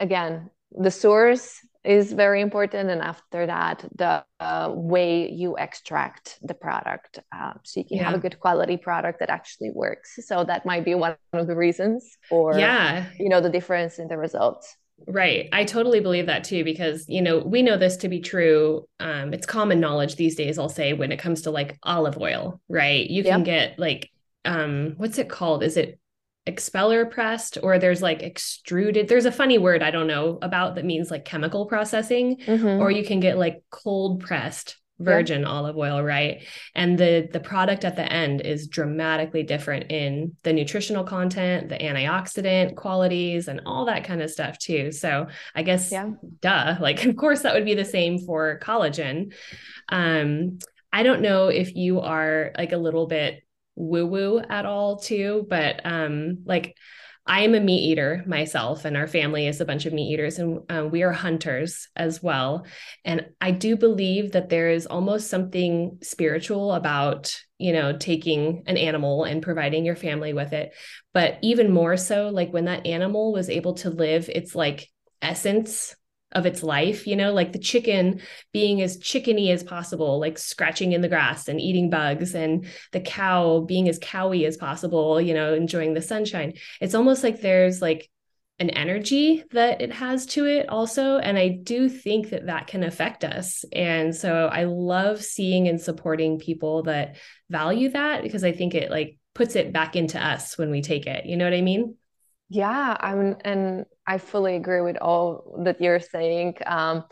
again 0.00 0.48
the 0.70 0.90
source 0.90 1.60
is 1.86 2.12
very 2.12 2.40
important 2.40 2.90
and 2.90 3.00
after 3.00 3.46
that 3.46 3.84
the 3.96 4.24
uh, 4.40 4.70
way 4.74 5.30
you 5.30 5.56
extract 5.56 6.38
the 6.42 6.54
product 6.54 7.20
uh, 7.32 7.52
so 7.64 7.80
you 7.80 7.84
can 7.84 7.96
yeah. 7.98 8.04
have 8.04 8.14
a 8.14 8.18
good 8.18 8.38
quality 8.40 8.76
product 8.76 9.20
that 9.20 9.30
actually 9.30 9.70
works 9.70 10.18
so 10.26 10.44
that 10.44 10.66
might 10.66 10.84
be 10.84 10.94
one 10.94 11.16
of 11.32 11.46
the 11.46 11.56
reasons 11.56 12.18
for 12.28 12.58
yeah 12.58 13.06
you 13.18 13.28
know 13.28 13.40
the 13.40 13.50
difference 13.50 13.98
in 13.98 14.08
the 14.08 14.16
results 14.16 14.76
Right. 15.06 15.48
I 15.52 15.64
totally 15.64 16.00
believe 16.00 16.26
that 16.26 16.44
too, 16.44 16.64
because, 16.64 17.04
you 17.06 17.20
know, 17.20 17.38
we 17.38 17.62
know 17.62 17.76
this 17.76 17.98
to 17.98 18.08
be 18.08 18.20
true. 18.20 18.88
Um, 18.98 19.34
it's 19.34 19.46
common 19.46 19.78
knowledge 19.78 20.16
these 20.16 20.36
days, 20.36 20.58
I'll 20.58 20.70
say, 20.70 20.94
when 20.94 21.12
it 21.12 21.18
comes 21.18 21.42
to 21.42 21.50
like 21.50 21.78
olive 21.82 22.18
oil, 22.18 22.60
right? 22.68 23.08
You 23.08 23.22
can 23.22 23.40
yep. 23.40 23.44
get 23.44 23.78
like, 23.78 24.10
um, 24.46 24.94
what's 24.96 25.18
it 25.18 25.28
called? 25.28 25.62
Is 25.62 25.76
it 25.76 25.98
expeller 26.46 27.04
pressed 27.06 27.58
or 27.62 27.78
there's 27.78 28.00
like 28.00 28.22
extruded 28.22 29.08
there's 29.08 29.24
a 29.24 29.32
funny 29.32 29.58
word 29.58 29.82
i 29.82 29.90
don't 29.90 30.06
know 30.06 30.38
about 30.42 30.76
that 30.76 30.84
means 30.84 31.10
like 31.10 31.24
chemical 31.24 31.66
processing 31.66 32.36
mm-hmm. 32.36 32.80
or 32.80 32.90
you 32.90 33.04
can 33.04 33.18
get 33.18 33.36
like 33.36 33.62
cold 33.70 34.20
pressed 34.20 34.76
virgin 34.98 35.42
yeah. 35.42 35.48
olive 35.48 35.76
oil 35.76 36.02
right 36.02 36.42
and 36.74 36.96
the 36.96 37.28
the 37.32 37.40
product 37.40 37.84
at 37.84 37.96
the 37.96 38.12
end 38.12 38.40
is 38.40 38.68
dramatically 38.68 39.42
different 39.42 39.90
in 39.90 40.34
the 40.42 40.52
nutritional 40.52 41.04
content 41.04 41.68
the 41.68 41.76
antioxidant 41.76 42.76
qualities 42.76 43.48
and 43.48 43.60
all 43.66 43.84
that 43.84 44.04
kind 44.04 44.22
of 44.22 44.30
stuff 44.30 44.56
too 44.58 44.90
so 44.90 45.26
i 45.54 45.62
guess 45.62 45.92
yeah. 45.92 46.10
duh 46.40 46.76
like 46.80 47.04
of 47.06 47.16
course 47.16 47.42
that 47.42 47.54
would 47.54 47.64
be 47.64 47.74
the 47.74 47.84
same 47.84 48.18
for 48.18 48.58
collagen 48.62 49.34
um 49.90 50.58
i 50.92 51.02
don't 51.02 51.20
know 51.20 51.48
if 51.48 51.74
you 51.74 52.00
are 52.00 52.52
like 52.56 52.72
a 52.72 52.78
little 52.78 53.06
bit 53.06 53.42
woo 53.76 54.06
woo 54.06 54.40
at 54.40 54.66
all 54.66 54.98
too, 54.98 55.46
but 55.48 55.80
um 55.84 56.38
like 56.44 56.76
I 57.28 57.40
am 57.42 57.54
a 57.54 57.60
meat 57.60 57.82
eater 57.90 58.22
myself, 58.26 58.84
and 58.84 58.96
our 58.96 59.08
family 59.08 59.48
is 59.48 59.60
a 59.60 59.64
bunch 59.64 59.84
of 59.84 59.92
meat 59.92 60.12
eaters, 60.12 60.38
and 60.38 60.60
uh, 60.70 60.86
we 60.86 61.02
are 61.02 61.10
hunters 61.10 61.88
as 61.96 62.22
well. 62.22 62.64
And 63.04 63.26
I 63.40 63.50
do 63.50 63.76
believe 63.76 64.32
that 64.32 64.48
there 64.48 64.70
is 64.70 64.86
almost 64.86 65.28
something 65.28 65.98
spiritual 66.02 66.72
about, 66.72 67.34
you 67.58 67.72
know, 67.72 67.96
taking 67.96 68.62
an 68.66 68.76
animal 68.76 69.24
and 69.24 69.42
providing 69.42 69.84
your 69.84 69.96
family 69.96 70.34
with 70.34 70.52
it. 70.52 70.72
But 71.12 71.38
even 71.42 71.72
more 71.72 71.96
so, 71.96 72.28
like 72.28 72.52
when 72.52 72.66
that 72.66 72.86
animal 72.86 73.32
was 73.32 73.50
able 73.50 73.74
to 73.74 73.90
live 73.90 74.28
its 74.28 74.54
like 74.54 74.88
essence 75.20 75.96
of 76.32 76.46
its 76.46 76.62
life, 76.62 77.06
you 77.06 77.16
know, 77.16 77.32
like 77.32 77.52
the 77.52 77.58
chicken 77.58 78.20
being 78.52 78.82
as 78.82 78.98
chickeny 78.98 79.52
as 79.52 79.62
possible, 79.62 80.18
like 80.18 80.38
scratching 80.38 80.92
in 80.92 81.00
the 81.00 81.08
grass 81.08 81.48
and 81.48 81.60
eating 81.60 81.88
bugs, 81.88 82.34
and 82.34 82.66
the 82.92 83.00
cow 83.00 83.60
being 83.60 83.88
as 83.88 83.98
cowy 83.98 84.46
as 84.46 84.56
possible, 84.56 85.20
you 85.20 85.34
know, 85.34 85.54
enjoying 85.54 85.94
the 85.94 86.02
sunshine. 86.02 86.54
It's 86.80 86.94
almost 86.94 87.22
like 87.22 87.40
there's 87.40 87.80
like 87.80 88.10
an 88.58 88.70
energy 88.70 89.44
that 89.52 89.82
it 89.82 89.92
has 89.92 90.24
to 90.24 90.46
it 90.46 90.66
also 90.70 91.18
and 91.18 91.36
i 91.36 91.46
do 91.46 91.90
think 91.90 92.30
that 92.30 92.46
that 92.46 92.66
can 92.66 92.82
affect 92.82 93.22
us. 93.22 93.66
And 93.70 94.16
so 94.16 94.46
i 94.46 94.64
love 94.64 95.22
seeing 95.22 95.68
and 95.68 95.78
supporting 95.78 96.38
people 96.38 96.84
that 96.84 97.16
value 97.50 97.90
that 97.90 98.22
because 98.22 98.44
i 98.44 98.52
think 98.52 98.74
it 98.74 98.90
like 98.90 99.18
puts 99.34 99.56
it 99.56 99.74
back 99.74 99.94
into 99.94 100.18
us 100.18 100.56
when 100.56 100.70
we 100.70 100.80
take 100.80 101.06
it. 101.06 101.26
You 101.26 101.36
know 101.36 101.44
what 101.44 101.52
i 101.52 101.60
mean 101.60 101.96
yeah 102.48 102.96
i'm 103.00 103.36
and 103.44 103.86
i 104.06 104.18
fully 104.18 104.56
agree 104.56 104.80
with 104.80 104.96
all 104.98 105.60
that 105.64 105.80
you're 105.80 106.00
saying. 106.00 106.54
Um, 106.66 107.04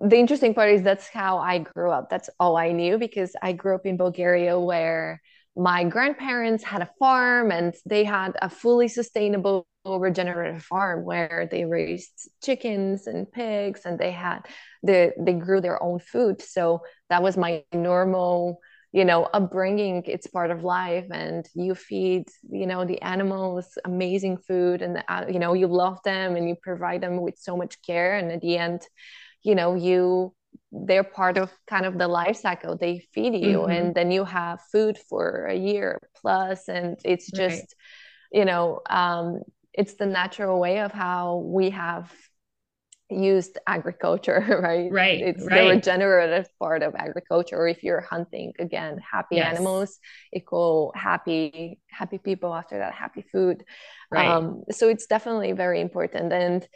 the 0.00 0.16
interesting 0.16 0.54
part 0.54 0.70
is 0.70 0.82
that's 0.82 1.08
how 1.08 1.38
i 1.38 1.58
grew 1.58 1.90
up. 1.90 2.10
That's 2.10 2.30
all 2.38 2.56
i 2.56 2.72
knew 2.72 2.98
because 2.98 3.34
i 3.42 3.52
grew 3.52 3.74
up 3.74 3.86
in 3.86 3.96
bulgaria 3.96 4.58
where 4.58 5.20
my 5.56 5.84
grandparents 5.84 6.64
had 6.64 6.82
a 6.82 6.90
farm 6.98 7.50
and 7.52 7.74
they 7.84 8.04
had 8.04 8.32
a 8.40 8.48
fully 8.48 8.88
sustainable 8.88 9.66
regenerative 9.84 10.62
farm 10.62 11.04
where 11.04 11.48
they 11.50 11.64
raised 11.64 12.30
chickens 12.42 13.06
and 13.06 13.30
pigs 13.30 13.82
and 13.84 13.98
they 13.98 14.12
had 14.12 14.40
the 14.82 15.12
they 15.18 15.34
grew 15.34 15.60
their 15.60 15.82
own 15.82 15.98
food. 15.98 16.40
So 16.40 16.82
that 17.10 17.22
was 17.22 17.36
my 17.36 17.64
normal 17.72 18.60
you 18.92 19.04
know 19.04 19.24
upbringing 19.32 20.02
it's 20.06 20.26
part 20.26 20.50
of 20.50 20.64
life 20.64 21.06
and 21.10 21.48
you 21.54 21.74
feed 21.74 22.24
you 22.50 22.66
know 22.66 22.84
the 22.84 23.00
animals 23.02 23.78
amazing 23.84 24.36
food 24.36 24.82
and 24.82 25.02
uh, 25.08 25.24
you 25.28 25.38
know 25.38 25.54
you 25.54 25.66
love 25.66 25.98
them 26.04 26.36
and 26.36 26.48
you 26.48 26.54
provide 26.62 27.00
them 27.00 27.20
with 27.20 27.36
so 27.38 27.56
much 27.56 27.80
care 27.82 28.16
and 28.16 28.30
at 28.30 28.40
the 28.40 28.56
end 28.56 28.82
you 29.42 29.54
know 29.54 29.74
you 29.74 30.32
they're 30.70 31.04
part 31.04 31.38
of 31.38 31.50
kind 31.66 31.86
of 31.86 31.98
the 31.98 32.08
life 32.08 32.36
cycle 32.36 32.76
they 32.76 32.98
feed 33.14 33.34
you 33.34 33.58
mm-hmm. 33.58 33.70
and 33.70 33.94
then 33.94 34.10
you 34.10 34.24
have 34.24 34.60
food 34.70 34.98
for 35.08 35.46
a 35.46 35.54
year 35.54 35.98
plus 36.20 36.68
and 36.68 36.98
it's 37.04 37.30
just 37.30 37.74
right. 38.32 38.38
you 38.40 38.44
know 38.44 38.80
um, 38.90 39.40
it's 39.72 39.94
the 39.94 40.06
natural 40.06 40.60
way 40.60 40.80
of 40.80 40.92
how 40.92 41.36
we 41.38 41.70
have 41.70 42.12
used 43.12 43.58
agriculture 43.66 44.40
right 44.62 44.90
right 44.90 45.20
it's 45.20 45.44
right. 45.46 45.62
the 45.62 45.70
regenerative 45.70 46.48
part 46.58 46.82
of 46.82 46.94
agriculture 46.94 47.56
or 47.56 47.68
if 47.68 47.82
you're 47.82 48.00
hunting 48.00 48.52
again 48.58 48.98
happy 48.98 49.36
yes. 49.36 49.54
animals 49.54 49.98
equal 50.32 50.92
happy 50.94 51.78
happy 51.88 52.18
people 52.18 52.54
after 52.54 52.78
that 52.78 52.92
happy 52.92 53.22
food 53.22 53.64
right. 54.10 54.28
um, 54.28 54.62
so 54.70 54.88
it's 54.88 55.06
definitely 55.06 55.52
very 55.52 55.80
important 55.80 56.32
and 56.32 56.66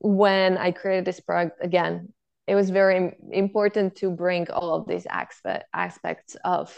when 0.00 0.56
i 0.56 0.70
created 0.70 1.04
this 1.04 1.20
product 1.20 1.56
again 1.62 2.12
it 2.46 2.54
was 2.54 2.70
very 2.70 3.14
important 3.30 3.96
to 3.96 4.10
bring 4.10 4.50
all 4.50 4.74
of 4.74 4.88
these 4.88 5.04
aspect, 5.04 5.64
aspects 5.74 6.34
of 6.44 6.74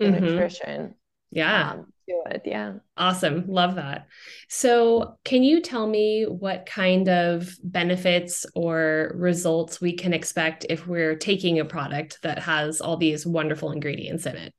mm-hmm. 0.00 0.24
nutrition 0.24 0.94
yeah. 1.32 1.70
um, 1.70 1.92
to 2.08 2.22
it. 2.34 2.42
Yeah. 2.44 2.74
Awesome. 2.96 3.44
Love 3.48 3.76
that. 3.76 4.06
So 4.48 5.18
can 5.24 5.42
you 5.42 5.60
tell 5.60 5.86
me 5.86 6.24
what 6.24 6.66
kind 6.66 7.08
of 7.08 7.56
benefits 7.62 8.46
or 8.54 9.12
results 9.16 9.80
we 9.80 9.94
can 9.94 10.12
expect 10.12 10.66
if 10.68 10.86
we're 10.86 11.16
taking 11.16 11.58
a 11.58 11.64
product 11.64 12.18
that 12.22 12.38
has 12.40 12.80
all 12.80 12.96
these 12.96 13.26
wonderful 13.26 13.72
ingredients 13.72 14.26
in 14.26 14.36
it? 14.36 14.54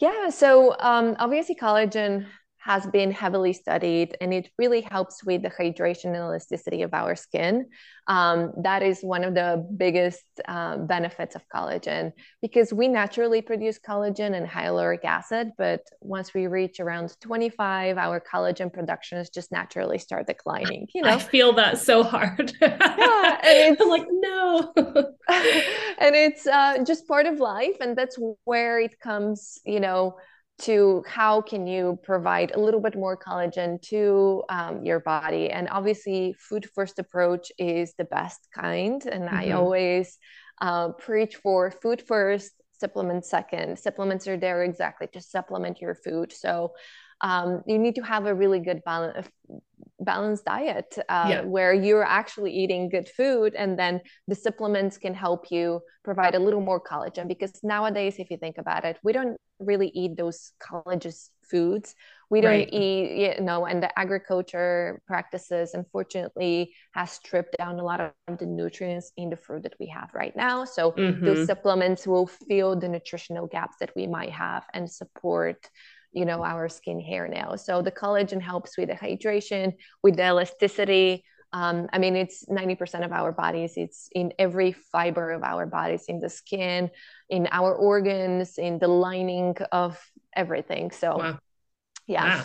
Yeah. 0.00 0.30
So 0.30 0.76
um, 0.78 1.16
obviously 1.18 1.54
collagen 1.54 2.26
has 2.64 2.86
been 2.86 3.10
heavily 3.10 3.52
studied 3.52 4.16
and 4.22 4.32
it 4.32 4.48
really 4.56 4.80
helps 4.80 5.22
with 5.22 5.42
the 5.42 5.50
hydration 5.50 6.06
and 6.06 6.16
elasticity 6.16 6.80
of 6.80 6.94
our 6.94 7.14
skin. 7.14 7.66
Um, 8.06 8.52
that 8.62 8.82
is 8.82 9.02
one 9.02 9.22
of 9.22 9.34
the 9.34 9.66
biggest 9.76 10.24
uh, 10.48 10.78
benefits 10.78 11.34
of 11.34 11.42
collagen 11.54 12.12
because 12.40 12.72
we 12.72 12.88
naturally 12.88 13.42
produce 13.42 13.78
collagen 13.78 14.34
and 14.34 14.48
hyaluronic 14.48 15.04
acid, 15.04 15.52
but 15.58 15.82
once 16.00 16.32
we 16.32 16.46
reach 16.46 16.80
around 16.80 17.14
25, 17.20 17.98
our 17.98 18.18
collagen 18.18 18.72
productions 18.72 19.28
just 19.28 19.52
naturally 19.52 19.98
start 19.98 20.26
declining. 20.26 20.88
You 20.94 21.02
know, 21.02 21.10
I 21.10 21.18
feel 21.18 21.52
that 21.54 21.78
so 21.78 22.02
hard. 22.02 22.50
yeah, 22.62 23.40
and 23.44 23.76
it's 23.78 23.86
like 23.86 24.06
no, 24.08 24.72
and 24.76 26.14
it's 26.16 26.46
uh, 26.46 26.82
just 26.82 27.06
part 27.06 27.26
of 27.26 27.40
life, 27.40 27.76
and 27.82 27.96
that's 27.96 28.18
where 28.44 28.80
it 28.80 28.98
comes. 29.00 29.58
You 29.66 29.80
know 29.80 30.16
to 30.60 31.02
how 31.06 31.40
can 31.40 31.66
you 31.66 31.98
provide 32.02 32.52
a 32.54 32.60
little 32.60 32.80
bit 32.80 32.96
more 32.96 33.16
collagen 33.16 33.80
to 33.82 34.42
um, 34.48 34.84
your 34.84 35.00
body? 35.00 35.50
And 35.50 35.68
obviously 35.68 36.34
food 36.38 36.68
first 36.74 36.98
approach 36.98 37.50
is 37.58 37.94
the 37.98 38.04
best 38.04 38.48
kind 38.54 39.04
and 39.04 39.24
mm-hmm. 39.24 39.36
i 39.36 39.50
always 39.50 40.16
uh, 40.60 40.90
preach 40.92 41.36
for 41.36 41.70
food 41.70 42.02
first 42.06 42.52
supplement 42.78 43.24
second. 43.24 43.78
Supplements 43.78 44.26
are 44.28 44.36
there 44.36 44.62
exactly 44.62 45.08
to 45.12 45.20
supplement 45.20 45.80
your 45.80 45.94
food. 45.94 46.32
So 46.32 46.72
um, 47.20 47.62
you 47.66 47.78
need 47.78 47.94
to 47.94 48.02
have 48.02 48.26
a 48.26 48.34
really 48.34 48.60
good 48.60 48.82
balance 48.84 49.28
balanced 50.00 50.44
diet 50.44 50.98
uh, 51.08 51.26
yeah. 51.28 51.40
where 51.42 51.72
you're 51.72 52.04
actually 52.04 52.52
eating 52.52 52.88
good 52.88 53.08
food 53.08 53.54
and 53.54 53.78
then 53.78 54.00
the 54.28 54.34
supplements 54.34 54.98
can 54.98 55.14
help 55.14 55.50
you 55.50 55.80
provide 56.02 56.34
a 56.34 56.38
little 56.38 56.60
more 56.60 56.80
collagen 56.80 57.28
because 57.28 57.52
nowadays 57.62 58.16
if 58.18 58.30
you 58.30 58.36
think 58.36 58.58
about 58.58 58.84
it 58.84 58.98
we 59.02 59.12
don't 59.12 59.36
really 59.60 59.88
eat 59.94 60.16
those 60.16 60.52
collagenous 60.60 61.30
foods 61.42 61.94
we 62.30 62.40
don't 62.40 62.50
right. 62.50 62.72
eat 62.72 63.36
you 63.36 63.44
know 63.44 63.66
and 63.66 63.82
the 63.82 63.98
agriculture 63.98 65.00
practices 65.06 65.74
unfortunately 65.74 66.74
has 66.92 67.12
stripped 67.12 67.56
down 67.56 67.78
a 67.78 67.84
lot 67.84 68.00
of 68.00 68.38
the 68.38 68.46
nutrients 68.46 69.12
in 69.16 69.30
the 69.30 69.36
fruit 69.36 69.62
that 69.62 69.74
we 69.78 69.86
have 69.86 70.10
right 70.12 70.34
now 70.34 70.64
so 70.64 70.92
mm-hmm. 70.92 71.24
those 71.24 71.46
supplements 71.46 72.06
will 72.06 72.26
fill 72.26 72.74
the 72.74 72.88
nutritional 72.88 73.46
gaps 73.46 73.76
that 73.78 73.90
we 73.94 74.06
might 74.06 74.30
have 74.30 74.64
and 74.74 74.90
support 74.90 75.68
you 76.14 76.24
know 76.24 76.42
our 76.44 76.68
skin 76.68 77.00
hair 77.00 77.28
now. 77.28 77.56
So 77.56 77.82
the 77.82 77.90
collagen 77.90 78.40
helps 78.40 78.76
with 78.78 78.88
the 78.88 78.94
hydration 78.94 79.74
with 80.02 80.16
the 80.16 80.26
elasticity. 80.26 81.24
Um, 81.52 81.88
i 81.92 81.98
mean 81.98 82.16
it's 82.16 82.44
90% 82.46 83.04
of 83.04 83.12
our 83.12 83.30
bodies 83.30 83.74
it's 83.76 84.08
in 84.12 84.32
every 84.40 84.72
fiber 84.72 85.30
of 85.30 85.44
our 85.44 85.66
bodies 85.66 86.06
in 86.08 86.18
the 86.18 86.28
skin 86.28 86.90
in 87.30 87.46
our 87.52 87.72
organs 87.72 88.58
in 88.58 88.80
the 88.80 88.88
lining 88.88 89.56
of 89.70 90.00
everything. 90.34 90.90
So 90.90 91.18
wow. 91.18 91.38
yeah. 92.06 92.26
Wow. 92.26 92.44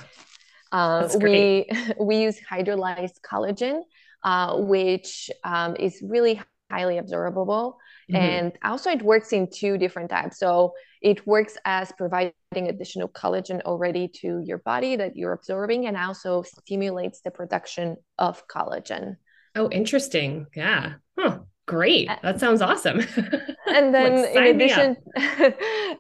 Uh, 0.72 1.10
we 1.20 1.68
we 2.00 2.18
use 2.18 2.38
hydrolyzed 2.40 3.22
collagen 3.22 3.82
uh, 4.24 4.58
which 4.58 5.32
um, 5.44 5.76
is 5.78 6.02
really 6.02 6.42
highly 6.70 7.00
absorbable. 7.00 7.76
Mm-hmm. 8.12 8.16
and 8.16 8.52
also 8.64 8.90
it 8.90 9.04
works 9.04 9.34
in 9.34 9.48
two 9.52 9.78
different 9.78 10.10
types. 10.10 10.40
So 10.40 10.74
it 11.02 11.26
works 11.26 11.58
as 11.66 11.92
providing 11.98 12.34
additional 12.54 13.08
collagen 13.08 13.62
already 13.62 14.08
to 14.22 14.42
your 14.46 14.58
body 14.60 14.96
that 14.98 15.16
you're 15.16 15.34
absorbing 15.34 15.88
and 15.88 15.96
also 15.96 16.44
stimulates 16.44 17.22
the 17.22 17.32
production 17.32 17.96
of 18.18 18.48
collagen. 18.48 19.16
Oh, 19.56 19.70
interesting. 19.70 20.48
Yeah. 20.56 20.94
Huh. 21.18 21.40
Great. 21.70 22.10
That 22.24 22.40
sounds 22.40 22.64
awesome. 22.64 23.00
and 23.68 23.94
then 23.94 24.26
in 24.36 24.56
addition 24.56 24.98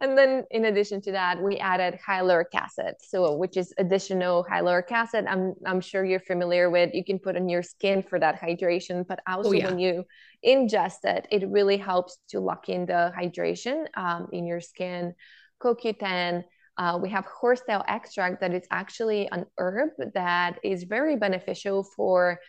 and 0.01 0.17
then 0.17 0.43
in 0.49 0.65
addition 0.65 0.99
to 1.01 1.11
that, 1.11 1.39
we 1.39 1.57
added 1.57 1.99
hyaluronic 2.03 2.55
acid. 2.55 2.95
So 2.99 3.35
which 3.35 3.55
is 3.55 3.71
additional 3.77 4.43
hyaluronic 4.49 4.91
acid. 4.91 5.25
I'm 5.27 5.53
I'm 5.67 5.79
sure 5.79 6.03
you're 6.03 6.21
familiar 6.21 6.71
with. 6.71 6.95
You 6.95 7.05
can 7.05 7.19
put 7.19 7.35
on 7.35 7.47
your 7.47 7.61
skin 7.61 8.01
for 8.01 8.19
that 8.19 8.41
hydration, 8.41 9.05
but 9.07 9.19
oh, 9.27 9.33
also 9.35 9.49
oh, 9.49 9.53
yeah. 9.53 9.65
when 9.67 9.77
you 9.77 10.05
ingest 10.43 11.03
it, 11.03 11.27
it 11.29 11.47
really 11.47 11.77
helps 11.77 12.17
to 12.29 12.39
lock 12.39 12.67
in 12.67 12.87
the 12.87 13.13
hydration 13.15 13.85
um, 13.95 14.27
in 14.33 14.47
your 14.47 14.61
skin. 14.61 15.13
CoQ10, 15.61 16.45
uh, 16.79 16.97
we 16.99 17.09
have 17.09 17.25
horsetail 17.25 17.83
extract 17.87 18.41
that 18.41 18.55
is 18.55 18.65
actually 18.71 19.29
an 19.31 19.45
herb 19.59 19.91
that 20.15 20.57
is 20.63 20.85
very 20.85 21.15
beneficial 21.15 21.83
for 21.83 22.39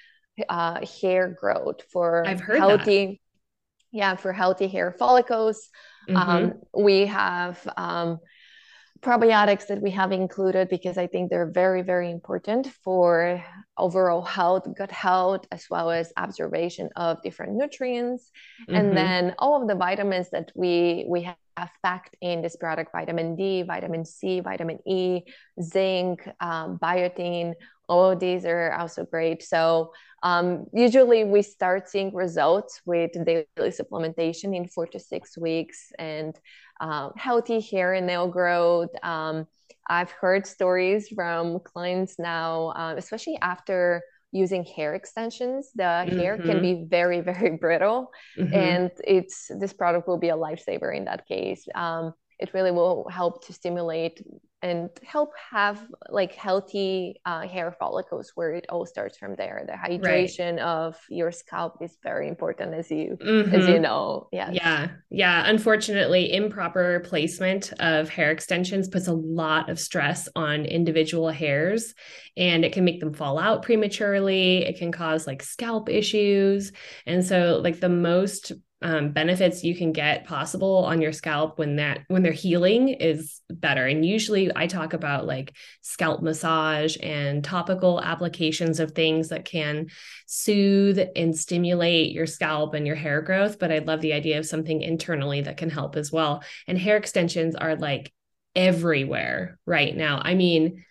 uh, 0.48 0.84
hair 1.00 1.36
growth 1.38 1.82
for 1.92 2.24
healthy 2.24 3.06
that. 3.06 3.16
yeah 3.92 4.14
for 4.16 4.32
healthy 4.32 4.68
hair 4.68 4.94
follicles 4.98 5.68
mm-hmm. 6.08 6.16
um, 6.16 6.52
we 6.76 7.06
have 7.06 7.58
um, 7.76 8.18
probiotics 9.00 9.66
that 9.66 9.80
we 9.80 9.90
have 9.90 10.12
included 10.12 10.68
because 10.68 10.98
i 10.98 11.06
think 11.06 11.30
they're 11.30 11.50
very 11.50 11.82
very 11.82 12.10
important 12.10 12.66
for 12.84 13.42
overall 13.78 14.22
health 14.22 14.66
gut 14.76 14.90
health 14.90 15.46
as 15.50 15.64
well 15.70 15.90
as 15.90 16.12
observation 16.18 16.88
of 16.96 17.22
different 17.22 17.54
nutrients 17.54 18.30
mm-hmm. 18.62 18.74
and 18.74 18.96
then 18.96 19.34
all 19.38 19.60
of 19.60 19.68
the 19.68 19.74
vitamins 19.74 20.28
that 20.30 20.52
we 20.54 21.06
we 21.08 21.22
have 21.22 21.70
packed 21.82 22.14
in 22.20 22.42
this 22.42 22.56
product 22.56 22.92
vitamin 22.92 23.36
d 23.36 23.62
vitamin 23.62 24.04
c 24.04 24.40
vitamin 24.40 24.78
e 24.86 25.22
zinc 25.62 26.26
um, 26.40 26.78
biotin 26.78 27.54
all 27.90 28.12
of 28.12 28.20
these 28.20 28.44
are 28.44 28.72
also 28.72 29.04
great 29.04 29.42
so 29.42 29.92
um, 30.22 30.66
usually 30.72 31.24
we 31.24 31.42
start 31.42 31.88
seeing 31.88 32.14
results 32.14 32.80
with 32.84 33.12
daily 33.24 33.46
supplementation 33.58 34.54
in 34.54 34.68
four 34.68 34.86
to 34.88 34.98
six 34.98 35.38
weeks 35.38 35.92
and 35.98 36.38
uh, 36.80 37.10
healthy 37.16 37.60
hair 37.60 37.94
and 37.94 38.06
nail 38.06 38.28
growth. 38.28 38.90
Um, 39.02 39.46
I've 39.88 40.10
heard 40.10 40.46
stories 40.46 41.08
from 41.08 41.60
clients 41.60 42.18
now, 42.18 42.68
uh, 42.76 42.94
especially 42.96 43.38
after 43.40 44.02
using 44.32 44.64
hair 44.64 44.94
extensions 44.94 45.72
the 45.74 45.82
mm-hmm. 45.82 46.18
hair 46.18 46.36
can 46.36 46.60
mm-hmm. 46.60 46.82
be 46.82 46.86
very 46.88 47.20
very 47.20 47.56
brittle 47.56 48.12
mm-hmm. 48.38 48.54
and 48.54 48.90
it's 49.02 49.50
this 49.58 49.72
product 49.72 50.06
will 50.06 50.18
be 50.18 50.28
a 50.28 50.36
lifesaver 50.36 50.96
in 50.96 51.04
that 51.04 51.26
case 51.26 51.66
um, 51.74 52.14
it 52.40 52.54
really 52.54 52.70
will 52.70 53.08
help 53.08 53.46
to 53.46 53.52
stimulate 53.52 54.22
and 54.62 54.90
help 55.02 55.32
have 55.50 55.80
like 56.10 56.34
healthy 56.34 57.20
uh, 57.24 57.46
hair 57.46 57.74
follicles 57.78 58.32
where 58.34 58.52
it 58.52 58.66
all 58.68 58.84
starts 58.84 59.16
from 59.16 59.34
there 59.36 59.64
the 59.66 59.72
hydration 59.72 60.56
right. 60.56 60.62
of 60.62 60.96
your 61.08 61.32
scalp 61.32 61.78
is 61.80 61.96
very 62.02 62.28
important 62.28 62.74
as 62.74 62.90
you 62.90 63.16
mm-hmm. 63.20 63.54
as 63.54 63.66
you 63.66 63.74
mm-hmm. 63.74 63.82
know 63.82 64.28
yeah 64.32 64.50
yeah 64.52 64.88
yeah 65.10 65.44
unfortunately 65.46 66.32
improper 66.32 67.00
placement 67.00 67.72
of 67.80 68.08
hair 68.08 68.30
extensions 68.30 68.88
puts 68.88 69.06
a 69.06 69.14
lot 69.14 69.70
of 69.70 69.78
stress 69.78 70.28
on 70.36 70.66
individual 70.66 71.30
hairs 71.30 71.94
and 72.36 72.64
it 72.64 72.72
can 72.72 72.84
make 72.84 73.00
them 73.00 73.14
fall 73.14 73.38
out 73.38 73.62
prematurely 73.62 74.58
it 74.58 74.78
can 74.78 74.92
cause 74.92 75.26
like 75.26 75.42
scalp 75.42 75.88
issues 75.88 76.72
and 77.06 77.24
so 77.24 77.60
like 77.62 77.80
the 77.80 77.88
most 77.88 78.52
um, 78.82 79.12
benefits 79.12 79.62
you 79.62 79.74
can 79.76 79.92
get 79.92 80.24
possible 80.24 80.84
on 80.86 81.02
your 81.02 81.12
scalp 81.12 81.58
when 81.58 81.76
that 81.76 82.00
when 82.08 82.22
they're 82.22 82.32
healing 82.32 82.88
is 82.88 83.40
better. 83.50 83.86
And 83.86 84.04
usually 84.04 84.50
i 84.56 84.66
talk 84.66 84.92
about 84.92 85.26
like 85.26 85.54
scalp 85.82 86.22
massage 86.22 86.96
and 87.02 87.44
topical 87.44 88.00
applications 88.00 88.80
of 88.80 88.92
things 88.92 89.28
that 89.28 89.44
can 89.44 89.88
soothe 90.26 90.98
and 91.14 91.36
stimulate 91.36 92.12
your 92.12 92.26
scalp 92.26 92.74
and 92.74 92.86
your 92.86 92.96
hair 92.96 93.20
growth 93.20 93.58
but 93.58 93.72
i 93.72 93.78
love 93.78 94.00
the 94.00 94.12
idea 94.12 94.38
of 94.38 94.46
something 94.46 94.80
internally 94.80 95.42
that 95.42 95.56
can 95.56 95.70
help 95.70 95.96
as 95.96 96.10
well. 96.10 96.42
And 96.66 96.78
hair 96.78 96.96
extensions 96.96 97.54
are 97.54 97.76
like 97.76 98.12
everywhere 98.54 99.58
right 99.66 99.96
now. 99.96 100.20
I 100.22 100.34
mean 100.34 100.84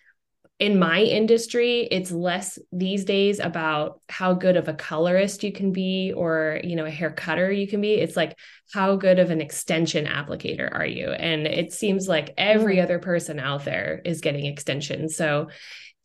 in 0.60 0.78
my 0.78 1.00
industry 1.00 1.88
it's 1.90 2.12
less 2.12 2.58
these 2.70 3.06
days 3.06 3.40
about 3.40 4.02
how 4.10 4.34
good 4.34 4.58
of 4.58 4.68
a 4.68 4.74
colorist 4.74 5.42
you 5.42 5.52
can 5.52 5.72
be 5.72 6.12
or 6.14 6.60
you 6.62 6.76
know 6.76 6.84
a 6.84 6.90
hair 6.90 7.10
cutter 7.10 7.50
you 7.50 7.66
can 7.66 7.80
be. 7.80 7.94
It's 7.94 8.14
like 8.14 8.38
how 8.72 8.96
good 8.96 9.18
of 9.18 9.30
an 9.30 9.40
extension 9.40 10.04
applicator 10.04 10.70
are 10.70 10.86
you? 10.86 11.10
And 11.10 11.46
it 11.46 11.72
seems 11.72 12.06
like 12.06 12.34
every 12.36 12.76
mm. 12.76 12.82
other 12.82 12.98
person 12.98 13.40
out 13.40 13.64
there 13.64 14.02
is 14.04 14.20
getting 14.20 14.44
extensions. 14.44 15.16
So 15.16 15.48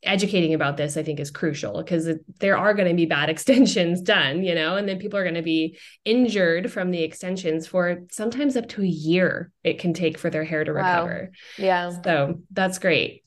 educating 0.03 0.53
about 0.53 0.77
this 0.77 0.97
i 0.97 1.01
think 1.01 1.19
is 1.19 1.31
crucial 1.31 1.81
because 1.81 2.07
there 2.39 2.55
are 2.55 2.75
going 2.75 2.87
to 2.87 2.93
be 2.93 3.07
bad 3.07 3.27
extensions 3.31 4.01
done 4.01 4.43
you 4.43 4.53
know 4.53 4.75
and 4.75 4.87
then 4.87 4.99
people 4.99 5.17
are 5.17 5.23
going 5.23 5.33
to 5.33 5.41
be 5.41 5.79
injured 6.03 6.71
from 6.71 6.91
the 6.91 7.01
extensions 7.01 7.65
for 7.65 8.03
sometimes 8.11 8.55
up 8.55 8.69
to 8.69 8.83
a 8.83 8.85
year 8.85 9.51
it 9.63 9.79
can 9.79 9.95
take 9.95 10.19
for 10.19 10.29
their 10.29 10.43
hair 10.43 10.63
to 10.63 10.73
recover. 10.73 11.31
Wow. 11.57 11.65
yeah. 11.65 12.01
So 12.03 12.41
that's 12.51 12.77
great 12.77 13.24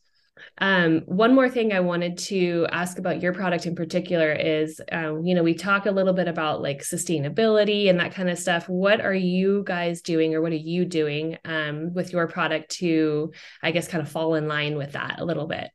um, 0.60 1.02
one 1.06 1.34
more 1.34 1.48
thing 1.48 1.72
I 1.72 1.80
wanted 1.80 2.18
to 2.18 2.66
ask 2.70 2.98
about 2.98 3.22
your 3.22 3.32
product 3.32 3.66
in 3.66 3.74
particular 3.74 4.32
is, 4.32 4.80
um, 4.90 5.24
you 5.24 5.34
know, 5.34 5.42
we 5.42 5.54
talk 5.54 5.86
a 5.86 5.90
little 5.90 6.12
bit 6.12 6.28
about 6.28 6.62
like 6.62 6.82
sustainability 6.82 7.88
and 7.88 8.00
that 8.00 8.12
kind 8.12 8.28
of 8.28 8.38
stuff. 8.38 8.68
What 8.68 9.00
are 9.00 9.14
you 9.14 9.62
guys 9.64 10.02
doing, 10.02 10.34
or 10.34 10.42
what 10.42 10.52
are 10.52 10.56
you 10.56 10.84
doing 10.84 11.38
um, 11.44 11.94
with 11.94 12.12
your 12.12 12.26
product 12.26 12.70
to, 12.78 13.32
I 13.62 13.70
guess, 13.70 13.88
kind 13.88 14.02
of 14.02 14.10
fall 14.10 14.34
in 14.34 14.48
line 14.48 14.76
with 14.76 14.92
that 14.92 15.20
a 15.20 15.24
little 15.24 15.46
bit? 15.46 15.70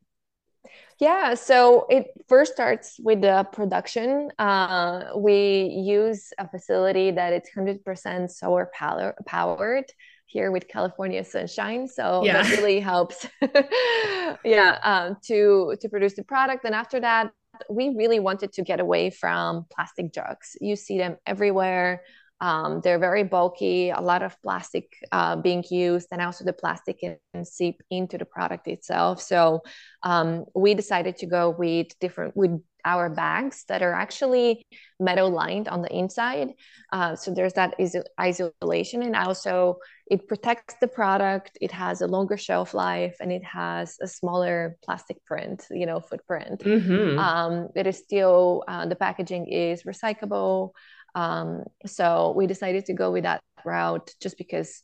Yeah, 1.00 1.34
so 1.34 1.88
it 1.89 2.08
first 2.30 2.54
starts 2.54 3.00
with 3.00 3.22
the 3.22 3.48
production. 3.52 4.32
Uh, 4.38 5.12
we 5.17 5.63
use 5.65 6.32
a 6.38 6.48
facility 6.48 7.12
that 7.12 7.34
it's 7.34 7.50
100% 7.56 8.30
solar 8.32 8.69
power, 8.74 9.15
powered 9.26 9.86
here 10.34 10.52
with 10.52 10.67
California 10.67 11.24
sunshine. 11.24 11.88
So 11.88 12.24
yeah. 12.26 12.41
that 12.41 12.52
really 12.58 12.80
helps. 12.80 13.28
yeah, 14.43 14.80
um, 14.84 15.17
to 15.28 15.76
to 15.80 15.89
produce 15.89 16.15
the 16.15 16.24
product. 16.24 16.65
And 16.65 16.76
after 16.76 17.00
that, 17.00 17.32
we 17.69 17.89
really 17.96 18.19
wanted 18.19 18.52
to 18.54 18.63
get 18.63 18.80
away 18.80 19.12
from 19.12 19.65
plastic 19.74 20.12
jugs. 20.12 20.58
You 20.60 20.76
see 20.76 20.98
them 20.98 21.17
everywhere. 21.26 22.02
Um, 22.41 22.82
they're 22.84 23.00
very 23.00 23.24
bulky, 23.24 23.89
a 23.89 24.02
lot 24.02 24.22
of 24.22 24.36
plastic 24.41 24.91
uh, 25.12 25.38
being 25.38 25.63
used, 25.69 26.08
and 26.12 26.22
also 26.22 26.43
the 26.43 26.52
plastic 26.52 27.00
can 27.00 27.46
seep 27.46 27.82
into 27.89 28.17
the 28.17 28.26
product 28.26 28.67
itself. 28.67 29.22
So 29.22 29.62
um, 30.04 30.46
we 30.54 30.74
decided 30.74 31.17
to 31.17 31.26
go 31.26 31.52
with 31.52 31.98
different 32.00 32.36
with 32.36 32.62
our 32.86 33.10
bags 33.10 33.63
that 33.69 33.82
are 33.82 33.93
actually 33.93 34.65
metal 35.00 35.30
lined 35.30 35.69
on 35.69 35.82
the 35.82 35.96
inside. 35.96 36.50
Uh, 36.91 37.15
so 37.15 37.34
there's 37.34 37.54
that 37.54 37.76
is- 37.80 37.96
isolation, 38.19 39.04
and 39.04 39.15
also 39.15 39.78
it 40.08 40.28
protects 40.28 40.76
the 40.82 40.88
product. 40.89 41.58
It 41.62 41.72
has 41.72 42.02
a 42.02 42.08
longer 42.08 42.36
shelf 42.36 42.74
life, 42.74 43.15
and 43.22 43.32
it 43.32 43.43
has 43.46 43.96
a 44.02 44.08
smaller 44.08 44.76
plastic 44.84 45.24
print, 45.24 45.65
you 45.72 45.86
know, 45.86 46.02
footprint. 46.02 46.60
Mm-hmm. 46.60 47.17
Um, 47.17 47.69
it 47.74 47.88
is 47.88 48.00
still 48.00 48.65
uh, 48.67 48.86
the 48.86 48.98
packaging 48.98 49.48
is 49.48 49.84
recyclable. 49.84 50.72
Um, 51.15 51.63
so 51.86 52.34
we 52.36 52.47
decided 52.47 52.86
to 52.86 52.93
go 52.93 53.12
with 53.12 53.23
that 53.23 53.41
route 53.65 54.12
just 54.21 54.38
because 54.38 54.84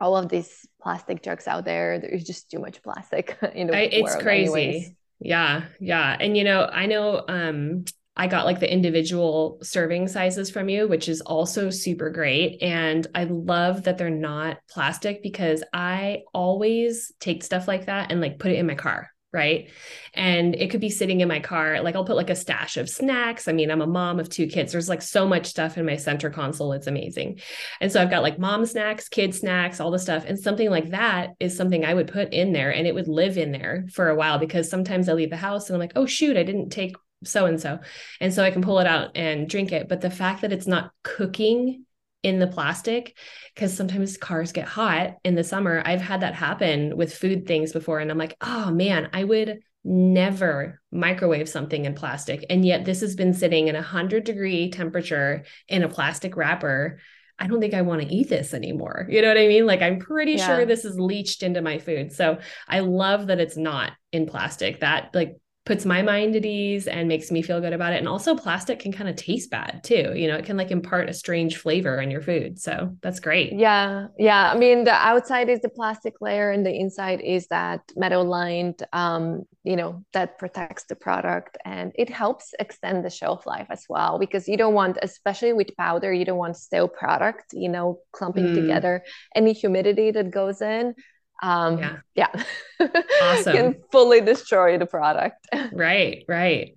all 0.00 0.16
of 0.16 0.28
these 0.28 0.66
plastic 0.82 1.22
jugs 1.22 1.46
out 1.46 1.64
there, 1.64 1.98
there's 1.98 2.24
just 2.24 2.50
too 2.50 2.58
much 2.58 2.82
plastic 2.82 3.36
in 3.54 3.68
the 3.68 3.76
I, 3.76 3.80
it's 3.80 4.02
world. 4.02 4.14
It's 4.14 4.22
crazy. 4.22 4.52
Anyways. 4.52 4.90
Yeah, 5.20 5.64
yeah. 5.80 6.16
And 6.18 6.36
you 6.36 6.44
know, 6.44 6.68
I 6.70 6.86
know 6.86 7.24
um 7.28 7.84
I 8.16 8.28
got 8.28 8.44
like 8.44 8.60
the 8.60 8.72
individual 8.72 9.58
serving 9.62 10.06
sizes 10.06 10.50
from 10.50 10.68
you, 10.68 10.86
which 10.86 11.08
is 11.08 11.20
also 11.22 11.70
super 11.70 12.10
great. 12.10 12.62
And 12.62 13.06
I 13.14 13.24
love 13.24 13.84
that 13.84 13.98
they're 13.98 14.10
not 14.10 14.58
plastic 14.70 15.20
because 15.22 15.64
I 15.72 16.22
always 16.32 17.10
take 17.18 17.42
stuff 17.42 17.66
like 17.66 17.86
that 17.86 18.12
and 18.12 18.20
like 18.20 18.38
put 18.38 18.52
it 18.52 18.58
in 18.58 18.66
my 18.68 18.76
car 18.76 19.10
right? 19.34 19.68
And 20.14 20.54
it 20.54 20.70
could 20.70 20.80
be 20.80 20.90
sitting 20.90 21.20
in 21.20 21.28
my 21.28 21.40
car. 21.40 21.82
Like 21.82 21.96
I'll 21.96 22.04
put 22.04 22.16
like 22.16 22.30
a 22.30 22.36
stash 22.36 22.76
of 22.76 22.88
snacks. 22.88 23.48
I 23.48 23.52
mean, 23.52 23.70
I'm 23.70 23.82
a 23.82 23.86
mom 23.86 24.20
of 24.20 24.28
two 24.28 24.46
kids. 24.46 24.72
There's 24.72 24.88
like 24.88 25.02
so 25.02 25.26
much 25.26 25.46
stuff 25.46 25.76
in 25.76 25.84
my 25.84 25.96
center 25.96 26.30
console. 26.30 26.72
It's 26.72 26.86
amazing. 26.86 27.40
And 27.80 27.90
so 27.90 28.00
I've 28.00 28.10
got 28.10 28.22
like 28.22 28.38
mom 28.38 28.64
snacks, 28.64 29.08
kid 29.08 29.34
snacks, 29.34 29.80
all 29.80 29.90
the 29.90 29.98
stuff. 29.98 30.24
And 30.26 30.38
something 30.38 30.70
like 30.70 30.90
that 30.90 31.30
is 31.40 31.56
something 31.56 31.84
I 31.84 31.94
would 31.94 32.12
put 32.12 32.32
in 32.32 32.52
there 32.52 32.72
and 32.72 32.86
it 32.86 32.94
would 32.94 33.08
live 33.08 33.36
in 33.36 33.50
there 33.50 33.84
for 33.92 34.08
a 34.08 34.14
while 34.14 34.38
because 34.38 34.70
sometimes 34.70 35.08
I 35.08 35.14
leave 35.14 35.30
the 35.30 35.36
house 35.36 35.68
and 35.68 35.74
I'm 35.74 35.80
like, 35.80 35.92
oh, 35.96 36.06
shoot, 36.06 36.36
I 36.36 36.44
didn't 36.44 36.70
take 36.70 36.94
so 37.24 37.46
and 37.46 37.60
so. 37.60 37.80
And 38.20 38.32
so 38.32 38.44
I 38.44 38.50
can 38.50 38.62
pull 38.62 38.78
it 38.78 38.86
out 38.86 39.16
and 39.16 39.48
drink 39.48 39.72
it. 39.72 39.88
But 39.88 40.00
the 40.00 40.10
fact 40.10 40.42
that 40.42 40.52
it's 40.52 40.66
not 40.66 40.92
cooking 41.02 41.83
in 42.24 42.38
the 42.38 42.46
plastic 42.46 43.16
because 43.54 43.76
sometimes 43.76 44.16
cars 44.16 44.50
get 44.50 44.66
hot 44.66 45.18
in 45.24 45.34
the 45.36 45.44
summer. 45.44 45.82
I've 45.84 46.00
had 46.00 46.22
that 46.22 46.34
happen 46.34 46.96
with 46.96 47.14
food 47.14 47.46
things 47.46 47.72
before 47.72 48.00
and 48.00 48.10
I'm 48.10 48.18
like, 48.18 48.36
"Oh 48.40 48.70
man, 48.72 49.10
I 49.12 49.22
would 49.22 49.60
never 49.84 50.80
microwave 50.90 51.48
something 51.48 51.84
in 51.84 51.94
plastic." 51.94 52.44
And 52.50 52.64
yet 52.64 52.84
this 52.84 53.02
has 53.02 53.14
been 53.14 53.34
sitting 53.34 53.68
in 53.68 53.76
a 53.76 53.78
100 53.78 54.24
degree 54.24 54.70
temperature 54.70 55.44
in 55.68 55.84
a 55.84 55.88
plastic 55.88 56.36
wrapper. 56.36 56.98
I 57.38 57.46
don't 57.46 57.60
think 57.60 57.74
I 57.74 57.82
want 57.82 58.00
to 58.00 58.12
eat 58.12 58.28
this 58.28 58.54
anymore. 58.54 59.06
You 59.10 59.20
know 59.20 59.28
what 59.28 59.38
I 59.38 59.48
mean? 59.48 59.66
Like 59.66 59.82
I'm 59.82 59.98
pretty 59.98 60.32
yeah. 60.32 60.46
sure 60.46 60.66
this 60.66 60.84
is 60.84 60.98
leached 60.98 61.42
into 61.42 61.60
my 61.60 61.78
food. 61.78 62.12
So 62.12 62.38
I 62.66 62.80
love 62.80 63.26
that 63.26 63.40
it's 63.40 63.56
not 63.56 63.92
in 64.12 64.26
plastic. 64.26 64.80
That 64.80 65.10
like 65.14 65.36
puts 65.64 65.86
my 65.86 66.02
mind 66.02 66.36
at 66.36 66.44
ease 66.44 66.86
and 66.86 67.08
makes 67.08 67.30
me 67.30 67.40
feel 67.40 67.60
good 67.60 67.72
about 67.72 67.94
it. 67.94 67.96
And 67.96 68.06
also 68.06 68.36
plastic 68.36 68.80
can 68.80 68.92
kind 68.92 69.08
of 69.08 69.16
taste 69.16 69.50
bad 69.50 69.80
too. 69.82 70.12
You 70.14 70.28
know, 70.28 70.36
it 70.36 70.44
can 70.44 70.58
like 70.58 70.70
impart 70.70 71.08
a 71.08 71.14
strange 71.14 71.56
flavor 71.56 72.00
in 72.00 72.10
your 72.10 72.20
food. 72.20 72.60
So 72.60 72.94
that's 73.00 73.18
great. 73.18 73.54
Yeah. 73.54 74.08
Yeah. 74.18 74.52
I 74.52 74.58
mean, 74.58 74.84
the 74.84 74.92
outside 74.92 75.48
is 75.48 75.60
the 75.60 75.70
plastic 75.70 76.20
layer 76.20 76.50
and 76.50 76.66
the 76.66 76.74
inside 76.74 77.22
is 77.22 77.46
that 77.46 77.80
metal 77.96 78.24
lined, 78.24 78.82
um, 78.92 79.44
you 79.62 79.76
know, 79.76 80.04
that 80.12 80.38
protects 80.38 80.84
the 80.84 80.96
product 80.96 81.56
and 81.64 81.92
it 81.94 82.10
helps 82.10 82.52
extend 82.60 83.02
the 83.02 83.10
shelf 83.10 83.46
life 83.46 83.68
as 83.70 83.86
well 83.88 84.18
because 84.18 84.46
you 84.46 84.58
don't 84.58 84.74
want, 84.74 84.98
especially 85.00 85.54
with 85.54 85.74
powder, 85.78 86.12
you 86.12 86.26
don't 86.26 86.36
want 86.36 86.58
stale 86.58 86.88
product, 86.88 87.54
you 87.54 87.70
know, 87.70 88.00
clumping 88.12 88.48
mm. 88.48 88.54
together. 88.54 89.02
Any 89.34 89.54
humidity 89.54 90.10
that 90.10 90.30
goes 90.30 90.60
in 90.60 90.94
um 91.42 91.78
yeah, 91.78 91.96
yeah. 92.14 92.44
awesome. 93.22 93.52
can 93.52 93.76
fully 93.90 94.20
destroy 94.20 94.78
the 94.78 94.86
product. 94.86 95.46
Right 95.72 96.24
right. 96.28 96.76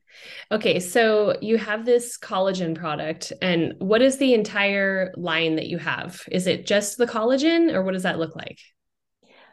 Okay 0.52 0.80
so 0.80 1.38
you 1.42 1.58
have 1.58 1.86
this 1.86 2.18
collagen 2.18 2.76
product 2.76 3.34
and 3.42 3.74
what 3.80 4.02
is 4.02 4.18
the 4.18 4.34
entire 4.34 5.14
line 5.16 5.56
that 5.56 5.68
you 5.68 5.78
have? 5.78 6.22
Is 6.32 6.48
it 6.48 6.66
just 6.66 6.98
the 6.98 7.08
collagen 7.08 7.74
or 7.74 7.84
what 7.84 7.94
does 7.94 8.04
that 8.04 8.20
look 8.20 8.36
like? 8.36 8.60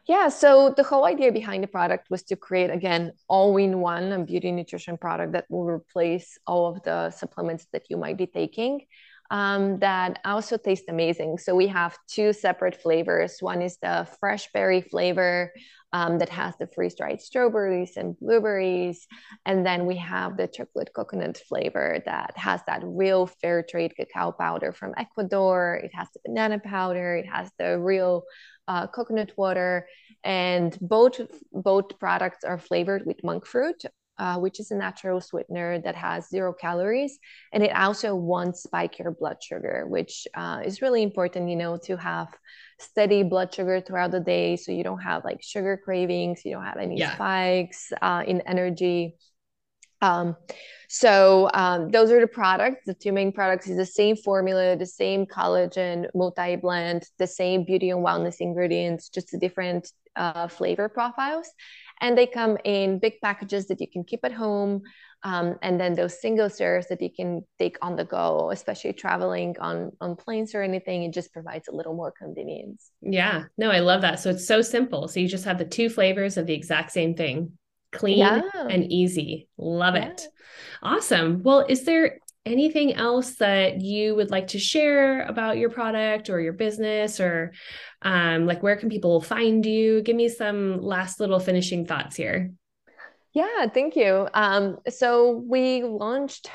Yeah, 0.06 0.28
so 0.28 0.74
the 0.76 0.82
whole 0.82 1.06
idea 1.06 1.32
behind 1.32 1.62
the 1.62 1.68
product 1.68 2.10
was 2.10 2.22
to 2.24 2.36
create 2.36 2.68
again 2.70 3.12
all-in-one 3.26 4.12
a 4.12 4.18
beauty 4.22 4.52
nutrition 4.52 4.98
product 4.98 5.32
that 5.32 5.46
will 5.48 5.64
replace 5.64 6.38
all 6.46 6.66
of 6.66 6.82
the 6.82 7.10
supplements 7.10 7.66
that 7.72 7.84
you 7.88 7.96
might 7.96 8.18
be 8.18 8.26
taking 8.26 8.82
um, 9.30 9.78
that 9.78 10.20
also 10.24 10.56
taste 10.56 10.84
amazing. 10.88 11.38
So 11.38 11.54
we 11.54 11.66
have 11.68 11.96
two 12.08 12.32
separate 12.32 12.80
flavors. 12.80 13.38
One 13.40 13.62
is 13.62 13.78
the 13.80 14.06
fresh 14.20 14.50
berry 14.52 14.80
flavor 14.80 15.52
um, 15.92 16.18
that 16.18 16.28
has 16.28 16.56
the 16.58 16.66
freeze 16.66 16.96
dried 16.96 17.20
strawberries 17.20 17.96
and 17.96 18.18
blueberries. 18.18 19.06
And 19.46 19.64
then 19.64 19.86
we 19.86 19.96
have 19.96 20.36
the 20.36 20.48
chocolate 20.48 20.90
coconut 20.94 21.38
flavor 21.48 22.02
that 22.04 22.36
has 22.36 22.60
that 22.66 22.82
real 22.84 23.26
fair 23.26 23.62
trade 23.62 23.94
cacao 23.96 24.32
powder 24.32 24.72
from 24.72 24.92
Ecuador. 24.96 25.80
It 25.82 25.94
has 25.94 26.08
the 26.12 26.20
banana 26.26 26.58
powder, 26.58 27.16
it 27.16 27.26
has 27.26 27.50
the 27.58 27.78
real 27.78 28.24
uh, 28.66 28.88
coconut 28.88 29.32
water. 29.36 29.86
And 30.24 30.76
both, 30.80 31.20
both 31.52 31.98
products 31.98 32.44
are 32.44 32.58
flavored 32.58 33.06
with 33.06 33.22
monk 33.22 33.46
fruit 33.46 33.84
uh, 34.18 34.38
which 34.38 34.60
is 34.60 34.70
a 34.70 34.76
natural 34.76 35.20
sweetener 35.20 35.80
that 35.80 35.94
has 35.94 36.28
zero 36.28 36.52
calories, 36.52 37.18
and 37.52 37.62
it 37.62 37.74
also 37.74 38.14
won't 38.14 38.56
spike 38.56 38.98
your 38.98 39.10
blood 39.10 39.42
sugar, 39.42 39.86
which 39.88 40.26
uh, 40.34 40.60
is 40.64 40.82
really 40.82 41.02
important, 41.02 41.50
you 41.50 41.56
know, 41.56 41.76
to 41.76 41.96
have 41.96 42.28
steady 42.78 43.22
blood 43.22 43.52
sugar 43.54 43.80
throughout 43.80 44.10
the 44.10 44.20
day, 44.20 44.56
so 44.56 44.72
you 44.72 44.84
don't 44.84 45.00
have 45.00 45.24
like 45.24 45.42
sugar 45.42 45.80
cravings, 45.82 46.44
you 46.44 46.52
don't 46.52 46.64
have 46.64 46.76
any 46.76 46.98
yeah. 46.98 47.14
spikes 47.14 47.92
uh, 48.02 48.22
in 48.26 48.40
energy. 48.42 49.16
Um, 50.00 50.36
so 50.88 51.50
um, 51.54 51.90
those 51.90 52.10
are 52.10 52.20
the 52.20 52.26
products. 52.26 52.82
The 52.86 52.94
two 52.94 53.12
main 53.12 53.32
products 53.32 53.68
is 53.68 53.76
the 53.76 53.86
same 53.86 54.16
formula, 54.16 54.76
the 54.76 54.86
same 54.86 55.24
collagen 55.24 56.06
multi 56.14 56.56
blend, 56.56 57.04
the 57.18 57.26
same 57.26 57.64
beauty 57.64 57.90
and 57.90 58.04
wellness 58.04 58.36
ingredients, 58.40 59.08
just 59.08 59.30
the 59.30 59.38
different 59.38 59.90
uh, 60.14 60.48
flavor 60.48 60.88
profiles. 60.88 61.48
And 62.00 62.18
they 62.18 62.26
come 62.26 62.58
in 62.64 62.98
big 62.98 63.20
packages 63.22 63.66
that 63.68 63.80
you 63.80 63.88
can 63.88 64.04
keep 64.04 64.20
at 64.24 64.32
home. 64.32 64.82
Um, 65.22 65.56
and 65.62 65.80
then 65.80 65.94
those 65.94 66.20
single 66.20 66.50
serves 66.50 66.88
that 66.88 67.00
you 67.00 67.10
can 67.10 67.42
take 67.58 67.78
on 67.80 67.96
the 67.96 68.04
go, 68.04 68.50
especially 68.50 68.92
traveling 68.92 69.56
on 69.58 69.92
on 70.00 70.16
planes 70.16 70.54
or 70.54 70.62
anything. 70.62 71.02
It 71.04 71.14
just 71.14 71.32
provides 71.32 71.68
a 71.68 71.72
little 71.72 71.94
more 71.94 72.12
convenience. 72.12 72.90
Yeah, 73.00 73.44
no, 73.56 73.70
I 73.70 73.78
love 73.78 74.02
that. 74.02 74.20
So 74.20 74.30
it's 74.30 74.46
so 74.46 74.60
simple. 74.60 75.08
So 75.08 75.20
you 75.20 75.28
just 75.28 75.46
have 75.46 75.58
the 75.58 75.64
two 75.64 75.88
flavors 75.88 76.36
of 76.36 76.46
the 76.46 76.54
exact 76.54 76.90
same 76.92 77.14
thing 77.14 77.56
clean 77.94 78.18
yeah. 78.18 78.42
and 78.54 78.92
easy. 78.92 79.48
Love 79.56 79.94
yeah. 79.94 80.08
it. 80.08 80.26
Awesome. 80.82 81.42
Well, 81.42 81.64
is 81.68 81.84
there 81.84 82.18
anything 82.46 82.94
else 82.94 83.36
that 83.36 83.80
you 83.80 84.14
would 84.14 84.30
like 84.30 84.48
to 84.48 84.58
share 84.58 85.22
about 85.22 85.56
your 85.56 85.70
product 85.70 86.28
or 86.28 86.40
your 86.40 86.52
business 86.52 87.20
or 87.20 87.52
um, 88.02 88.46
like 88.46 88.62
where 88.62 88.76
can 88.76 88.90
people 88.90 89.20
find 89.20 89.64
you? 89.64 90.02
Give 90.02 90.16
me 90.16 90.28
some 90.28 90.82
last 90.82 91.20
little 91.20 91.40
finishing 91.40 91.86
thoughts 91.86 92.16
here. 92.16 92.52
Yeah, 93.32 93.66
thank 93.66 93.96
you. 93.96 94.28
Um, 94.34 94.78
so 94.88 95.42
we 95.48 95.82
launched 95.82 96.50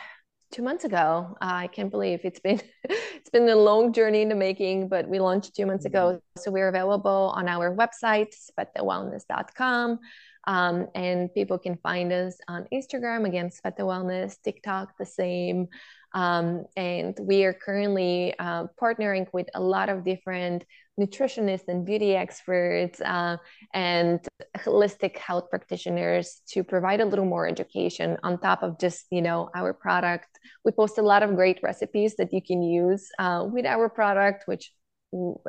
two 0.52 0.62
months 0.62 0.86
ago. 0.86 1.36
Uh, 1.42 1.64
I 1.64 1.68
can't 1.68 1.92
believe 1.92 2.22
it's 2.24 2.40
been 2.40 2.62
it's 2.84 3.30
been 3.32 3.50
a 3.50 3.56
long 3.56 3.92
journey 3.92 4.22
in 4.22 4.30
the 4.30 4.36
making, 4.36 4.88
but 4.88 5.08
we 5.08 5.20
launched 5.20 5.56
two 5.56 5.66
months 5.66 5.86
ago. 5.86 6.22
So 6.38 6.52
we're 6.52 6.70
available 6.70 7.34
on 7.36 7.48
our 7.48 7.76
website, 7.76 8.34
svetewellness.com. 8.58 10.00
Um, 10.48 10.88
and 10.96 11.34
people 11.34 11.60
can 11.60 11.78
find 11.78 12.12
us 12.12 12.38
on 12.48 12.68
Instagram, 12.74 13.28
again, 13.28 13.50
Svete 13.50 13.80
Wellness, 13.80 14.42
TikTok, 14.42 14.98
the 14.98 15.06
same. 15.06 15.68
Um, 16.14 16.66
and 16.76 17.18
we 17.22 17.44
are 17.44 17.54
currently 17.54 18.34
uh, 18.40 18.66
partnering 18.82 19.28
with 19.32 19.48
a 19.54 19.62
lot 19.62 19.90
of 19.90 20.04
different 20.04 20.66
nutritionists 21.00 21.68
and 21.68 21.86
beauty 21.86 22.16
experts 22.16 23.00
uh, 23.02 23.38
and 23.74 24.20
holistic 24.58 25.18
health 25.18 25.50
practitioners 25.50 26.42
to 26.50 26.64
provide 26.64 27.00
a 27.00 27.06
little 27.06 27.26
more 27.26 27.48
education 27.48 28.18
on 28.24 28.38
top 28.40 28.64
of 28.64 28.78
just 28.80 29.06
you 29.10 29.22
know 29.22 29.50
our 29.56 29.74
product 29.74 30.28
we 30.66 30.72
post 30.72 30.98
a 30.98 31.02
lot 31.02 31.24
of 31.24 31.36
great 31.36 31.60
recipes 31.64 32.16
that 32.18 32.34
you 32.34 32.42
can 32.42 32.62
use 32.62 33.10
uh, 33.20 33.48
with 33.50 33.66
our 33.66 33.88
product 33.88 34.44
which 34.46 34.74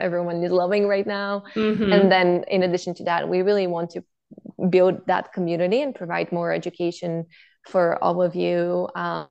everyone 0.00 0.42
is 0.42 0.52
loving 0.52 0.86
right 0.86 1.06
now 1.06 1.42
mm-hmm. 1.54 1.92
and 1.92 2.12
then 2.12 2.44
in 2.48 2.62
addition 2.62 2.94
to 2.94 3.04
that 3.04 3.28
we 3.28 3.42
really 3.42 3.66
want 3.66 3.90
to 3.90 4.02
build 4.68 5.06
that 5.06 5.32
community 5.32 5.82
and 5.82 5.94
provide 5.94 6.32
more 6.32 6.52
education 6.52 7.26
for 7.68 8.02
all 8.02 8.22
of 8.22 8.34
you 8.34 8.88
um, 8.94 9.28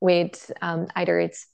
with 0.00 0.50
um, 0.60 0.86
either 0.96 1.18
it's 1.20 1.46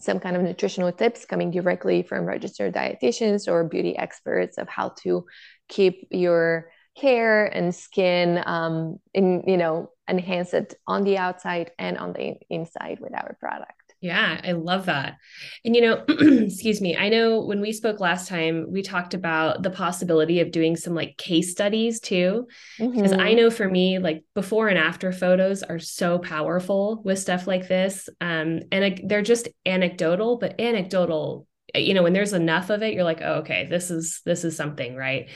some 0.00 0.20
kind 0.20 0.36
of 0.36 0.42
nutritional 0.42 0.92
tips 0.92 1.24
coming 1.24 1.50
directly 1.50 2.02
from 2.02 2.24
registered 2.24 2.74
dietitians 2.74 3.48
or 3.48 3.64
beauty 3.64 3.96
experts 3.96 4.56
of 4.58 4.68
how 4.68 4.90
to 5.02 5.24
keep 5.68 6.06
your 6.10 6.70
hair 6.96 7.46
and 7.46 7.74
skin 7.74 8.42
um, 8.46 8.98
in 9.14 9.42
you 9.46 9.56
know 9.56 9.90
enhance 10.08 10.54
it 10.54 10.74
on 10.86 11.04
the 11.04 11.18
outside 11.18 11.70
and 11.78 11.98
on 11.98 12.12
the 12.12 12.34
inside 12.48 12.98
with 13.00 13.14
our 13.14 13.36
product 13.40 13.79
yeah, 14.00 14.40
I 14.42 14.52
love 14.52 14.86
that. 14.86 15.16
And, 15.62 15.76
you 15.76 15.82
know, 15.82 16.04
excuse 16.08 16.80
me, 16.80 16.96
I 16.96 17.10
know 17.10 17.42
when 17.42 17.60
we 17.60 17.72
spoke 17.72 18.00
last 18.00 18.28
time, 18.28 18.66
we 18.70 18.80
talked 18.80 19.12
about 19.12 19.62
the 19.62 19.70
possibility 19.70 20.40
of 20.40 20.50
doing 20.50 20.74
some 20.76 20.94
like 20.94 21.18
case 21.18 21.50
studies 21.50 22.00
too. 22.00 22.48
Because 22.78 23.12
mm-hmm. 23.12 23.20
I 23.20 23.34
know 23.34 23.50
for 23.50 23.68
me, 23.68 23.98
like 23.98 24.24
before 24.34 24.68
and 24.68 24.78
after 24.78 25.12
photos 25.12 25.62
are 25.62 25.78
so 25.78 26.18
powerful 26.18 27.02
with 27.04 27.18
stuff 27.18 27.46
like 27.46 27.68
this. 27.68 28.08
Um, 28.22 28.60
and 28.72 29.02
they're 29.04 29.20
just 29.20 29.48
anecdotal, 29.66 30.38
but 30.38 30.58
anecdotal, 30.58 31.46
you 31.74 31.92
know, 31.92 32.02
when 32.02 32.14
there's 32.14 32.32
enough 32.32 32.70
of 32.70 32.82
it, 32.82 32.94
you're 32.94 33.04
like, 33.04 33.20
oh, 33.22 33.40
okay, 33.40 33.66
this 33.68 33.90
is, 33.90 34.22
this 34.24 34.44
is 34.44 34.56
something, 34.56 34.96
right? 34.96 35.28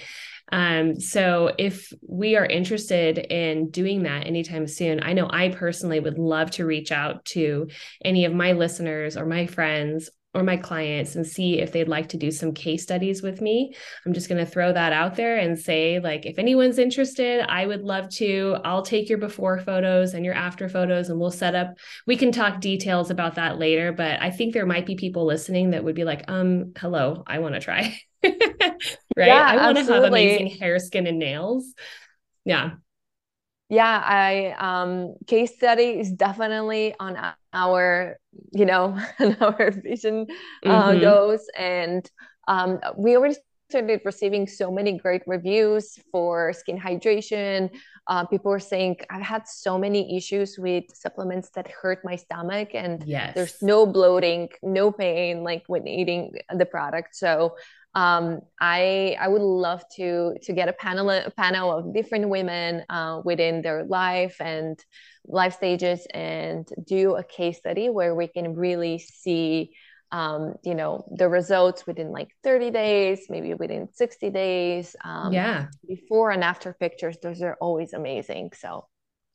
Um, 0.54 1.00
so 1.00 1.52
if 1.58 1.92
we 2.08 2.36
are 2.36 2.46
interested 2.46 3.18
in 3.18 3.70
doing 3.70 4.04
that 4.04 4.24
anytime 4.24 4.68
soon, 4.68 5.02
I 5.02 5.12
know 5.12 5.26
I 5.28 5.48
personally 5.48 5.98
would 5.98 6.16
love 6.16 6.52
to 6.52 6.64
reach 6.64 6.92
out 6.92 7.24
to 7.26 7.66
any 8.04 8.24
of 8.24 8.32
my 8.32 8.52
listeners 8.52 9.16
or 9.16 9.26
my 9.26 9.48
friends 9.48 10.10
or 10.32 10.44
my 10.44 10.56
clients 10.56 11.16
and 11.16 11.26
see 11.26 11.58
if 11.58 11.72
they'd 11.72 11.88
like 11.88 12.10
to 12.10 12.16
do 12.16 12.30
some 12.30 12.54
case 12.54 12.84
studies 12.84 13.20
with 13.20 13.40
me. 13.40 13.74
I'm 14.06 14.12
just 14.12 14.28
going 14.28 14.44
to 14.44 14.50
throw 14.50 14.72
that 14.72 14.92
out 14.92 15.16
there 15.16 15.38
and 15.38 15.58
say, 15.58 15.98
like, 15.98 16.24
if 16.24 16.38
anyone's 16.38 16.78
interested, 16.78 17.44
I 17.48 17.66
would 17.66 17.82
love 17.82 18.08
to. 18.10 18.56
I'll 18.64 18.82
take 18.82 19.08
your 19.08 19.18
before 19.18 19.58
photos 19.58 20.14
and 20.14 20.24
your 20.24 20.34
after 20.34 20.68
photos 20.68 21.08
and 21.08 21.18
we'll 21.18 21.32
set 21.32 21.56
up, 21.56 21.78
we 22.06 22.16
can 22.16 22.30
talk 22.30 22.60
details 22.60 23.10
about 23.10 23.34
that 23.34 23.58
later. 23.58 23.90
But 23.90 24.22
I 24.22 24.30
think 24.30 24.54
there 24.54 24.66
might 24.66 24.86
be 24.86 24.94
people 24.94 25.26
listening 25.26 25.70
that 25.70 25.82
would 25.82 25.96
be 25.96 26.04
like, 26.04 26.24
um, 26.28 26.74
hello, 26.78 27.24
I 27.26 27.40
want 27.40 27.56
to 27.56 27.60
try. 27.60 27.98
right? 29.16 29.26
Yeah, 29.26 29.46
I 29.46 29.56
want 29.72 29.78
to 29.78 29.92
have 29.92 30.04
amazing 30.04 30.48
hair, 30.48 30.78
skin, 30.78 31.06
and 31.06 31.18
nails. 31.18 31.74
Yeah. 32.44 32.72
Yeah, 33.70 34.02
I 34.04 34.54
um 34.58 35.14
case 35.26 35.54
study 35.54 35.98
is 35.98 36.12
definitely 36.12 36.94
on 37.00 37.16
our, 37.52 38.18
you 38.52 38.66
know, 38.66 38.98
on 39.18 39.36
our 39.40 39.70
vision 39.70 40.26
uh, 40.64 40.90
mm-hmm. 40.90 41.00
goes. 41.00 41.46
And 41.56 42.08
um 42.46 42.80
we 42.96 43.16
already 43.16 43.36
started 43.70 44.02
receiving 44.04 44.46
so 44.46 44.70
many 44.70 44.98
great 44.98 45.22
reviews 45.26 45.98
for 46.12 46.52
skin 46.52 46.78
hydration. 46.78 47.70
Uh, 48.06 48.26
people 48.26 48.50
were 48.50 48.60
saying 48.60 48.96
I've 49.08 49.22
had 49.22 49.48
so 49.48 49.78
many 49.78 50.16
issues 50.16 50.58
with 50.58 50.84
supplements 50.92 51.48
that 51.54 51.66
hurt 51.70 52.00
my 52.04 52.16
stomach, 52.16 52.68
and 52.74 53.02
yes. 53.06 53.34
there's 53.34 53.62
no 53.62 53.86
bloating, 53.86 54.50
no 54.62 54.92
pain 54.92 55.42
like 55.42 55.64
when 55.68 55.88
eating 55.88 56.34
the 56.54 56.66
product. 56.66 57.16
So 57.16 57.56
um, 57.94 58.40
I 58.60 59.16
I 59.20 59.28
would 59.28 59.42
love 59.42 59.82
to 59.96 60.34
to 60.42 60.52
get 60.52 60.68
a 60.68 60.72
panel 60.72 61.10
a 61.10 61.30
panel 61.30 61.72
of 61.72 61.94
different 61.94 62.28
women 62.28 62.84
uh, 62.88 63.22
within 63.24 63.62
their 63.62 63.84
life 63.84 64.40
and 64.40 64.78
life 65.26 65.54
stages 65.54 66.06
and 66.12 66.68
do 66.84 67.14
a 67.14 67.22
case 67.22 67.58
study 67.58 67.88
where 67.88 68.14
we 68.14 68.26
can 68.26 68.54
really 68.54 68.98
see 68.98 69.74
um, 70.10 70.54
you 70.64 70.74
know 70.74 71.04
the 71.16 71.28
results 71.28 71.86
within 71.86 72.10
like 72.10 72.28
30 72.42 72.70
days 72.70 73.26
maybe 73.28 73.54
within 73.54 73.88
60 73.92 74.30
days 74.30 74.96
um, 75.04 75.32
yeah. 75.32 75.66
before 75.86 76.30
and 76.30 76.42
after 76.42 76.72
pictures. 76.72 77.16
Those 77.22 77.42
are 77.42 77.56
always 77.60 77.92
amazing. 77.92 78.52
So 78.56 78.86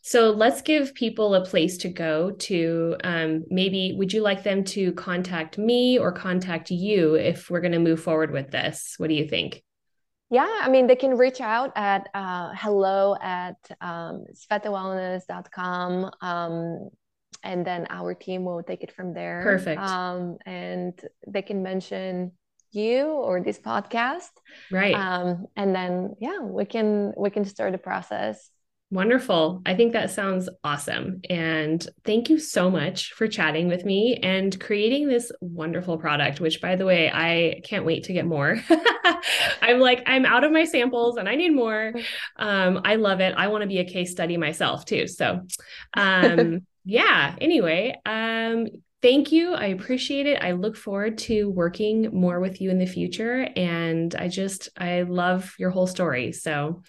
so 0.02 0.32
let's 0.32 0.62
give 0.62 0.94
people 0.94 1.36
a 1.36 1.46
place 1.46 1.78
to 1.80 1.90
go 1.90 2.32
to. 2.32 2.96
Um, 3.04 3.44
maybe 3.50 3.94
would 3.98 4.14
you 4.14 4.22
like 4.22 4.44
them 4.44 4.64
to 4.66 4.94
contact 4.94 5.58
me 5.58 6.00
or 6.00 6.12
contact 6.12 6.72
you 6.72 7.16
if 7.16 7.50
we're 7.50 7.62
going 7.62 7.74
to 7.74 7.80
move 7.80 8.02
forward 8.02 8.32
with 8.32 8.52
this? 8.52 8.96
What 8.98 9.08
do 9.08 9.16
you 9.16 9.28
think? 9.28 9.64
Yeah, 10.32 10.60
I 10.62 10.70
mean, 10.70 10.86
they 10.86 10.96
can 10.96 11.18
reach 11.18 11.42
out 11.42 11.72
at 11.76 12.08
uh, 12.14 12.52
hello 12.54 13.16
at 13.20 13.58
um, 13.82 14.26
svetewellness.com. 14.34 16.12
Um, 16.22 16.90
and 17.44 17.66
then 17.66 17.88
our 17.90 18.14
team 18.14 18.44
will 18.44 18.62
take 18.62 18.84
it 18.84 18.92
from 18.92 19.14
there. 19.14 19.42
Perfect. 19.42 19.82
Um, 19.82 20.38
and 20.46 20.94
they 21.28 21.42
can 21.42 21.64
mention 21.64 22.34
you 22.72 23.06
or 23.08 23.42
this 23.42 23.58
podcast. 23.58 24.30
Right. 24.72 24.94
Um, 24.94 25.48
and 25.56 25.74
then, 25.74 26.16
yeah, 26.20 26.42
we 26.42 26.66
can, 26.66 27.14
we 27.18 27.32
can 27.32 27.46
start 27.46 27.72
the 27.72 27.78
process. 27.78 28.50
Wonderful. 28.92 29.62
I 29.68 29.76
think 29.76 29.94
that 29.94 30.10
sounds 30.10 30.50
awesome. 30.64 31.22
And 31.30 31.88
thank 32.06 32.28
you 32.28 32.40
so 32.40 32.72
much 32.72 33.14
for 33.14 33.28
chatting 33.28 33.68
with 33.68 33.86
me 33.86 34.20
and 34.24 34.60
creating 34.60 35.08
this 35.08 35.32
wonderful 35.42 36.00
product, 36.00 36.40
which, 36.40 36.60
by 36.60 36.76
the 36.76 36.86
way, 36.86 37.12
I 37.14 37.62
can't 37.64 37.86
wait 37.86 38.06
to 38.06 38.14
get 38.14 38.26
more. 38.26 38.60
I'm 39.62 39.80
like, 39.80 40.02
I'm 40.08 40.26
out 40.26 40.44
of 40.44 40.52
my 40.52 40.66
samples 40.66 41.18
and 41.18 41.30
I 41.30 41.36
need 41.36 41.54
more. 41.54 41.94
Um, 42.38 42.82
I 42.86 42.96
love 42.96 43.20
it. 43.20 43.34
I 43.36 43.48
want 43.48 43.64
to 43.64 43.68
be 43.68 43.80
a 43.80 43.84
case 43.84 44.12
study 44.12 44.38
myself 44.38 44.86
too. 44.86 45.08
So, 45.08 45.42
um, 45.96 46.62
yeah, 46.86 47.36
anyway, 47.42 47.96
um, 48.06 48.68
thank 49.02 49.34
you. 49.34 49.54
I 49.54 49.66
appreciate 49.66 50.26
it. 50.26 50.42
I 50.42 50.54
look 50.54 50.78
forward 50.78 51.18
to 51.20 51.50
working 51.50 52.10
more 52.14 52.40
with 52.40 52.62
you 52.62 52.70
in 52.70 52.80
the 52.80 52.86
future. 52.86 53.48
And 53.56 54.16
I 54.16 54.30
just, 54.30 54.70
I 54.78 55.02
love 55.02 55.54
your 55.60 55.70
whole 55.70 55.88
story. 55.88 56.32
So, 56.32 56.84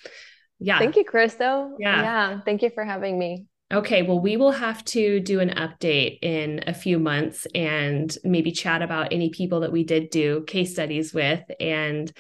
yeah. 0.61 0.79
Thank 0.79 0.97
you, 0.97 1.05
Crystal. 1.05 1.77
Yeah. 1.79 2.03
Yeah. 2.03 2.41
Thank 2.45 2.63
you 2.63 2.71
for 2.71 2.85
having 2.85 3.19
me. 3.19 3.47
Okay, 3.73 4.03
well, 4.03 4.19
we 4.19 4.37
will 4.37 4.51
have 4.51 4.85
to 4.87 5.21
do 5.21 5.39
an 5.39 5.51
update 5.51 6.19
in 6.23 6.65
a 6.67 6.75
few 6.75 6.99
months 6.99 7.47
and 7.55 8.17
maybe 8.25 8.51
chat 8.51 8.83
about 8.83 9.13
any 9.13 9.31
people 9.31 9.61
that 9.61 9.71
we 9.71 9.85
did 9.85 10.11
do 10.11 10.43
case 10.49 10.73
studies 10.73 11.15
with. 11.15 11.41
And, 11.61 12.11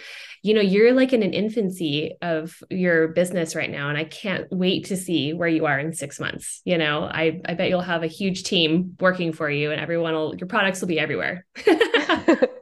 you 0.44 0.54
know, 0.54 0.60
you're 0.60 0.92
like 0.92 1.12
in 1.12 1.24
an 1.24 1.34
infancy 1.34 2.14
of 2.22 2.56
your 2.70 3.08
business 3.08 3.56
right 3.56 3.68
now. 3.68 3.88
And 3.88 3.98
I 3.98 4.04
can't 4.04 4.46
wait 4.52 4.86
to 4.86 4.96
see 4.96 5.32
where 5.32 5.48
you 5.48 5.66
are 5.66 5.80
in 5.80 5.92
six 5.92 6.20
months. 6.20 6.62
You 6.64 6.78
know, 6.78 7.02
I, 7.02 7.40
I 7.44 7.54
bet 7.54 7.68
you'll 7.68 7.80
have 7.80 8.04
a 8.04 8.08
huge 8.08 8.44
team 8.44 8.96
working 9.00 9.32
for 9.32 9.50
you 9.50 9.72
and 9.72 9.80
everyone 9.80 10.14
will, 10.14 10.36
your 10.36 10.46
products 10.46 10.80
will 10.80 10.88
be 10.88 11.00
everywhere. 11.00 11.46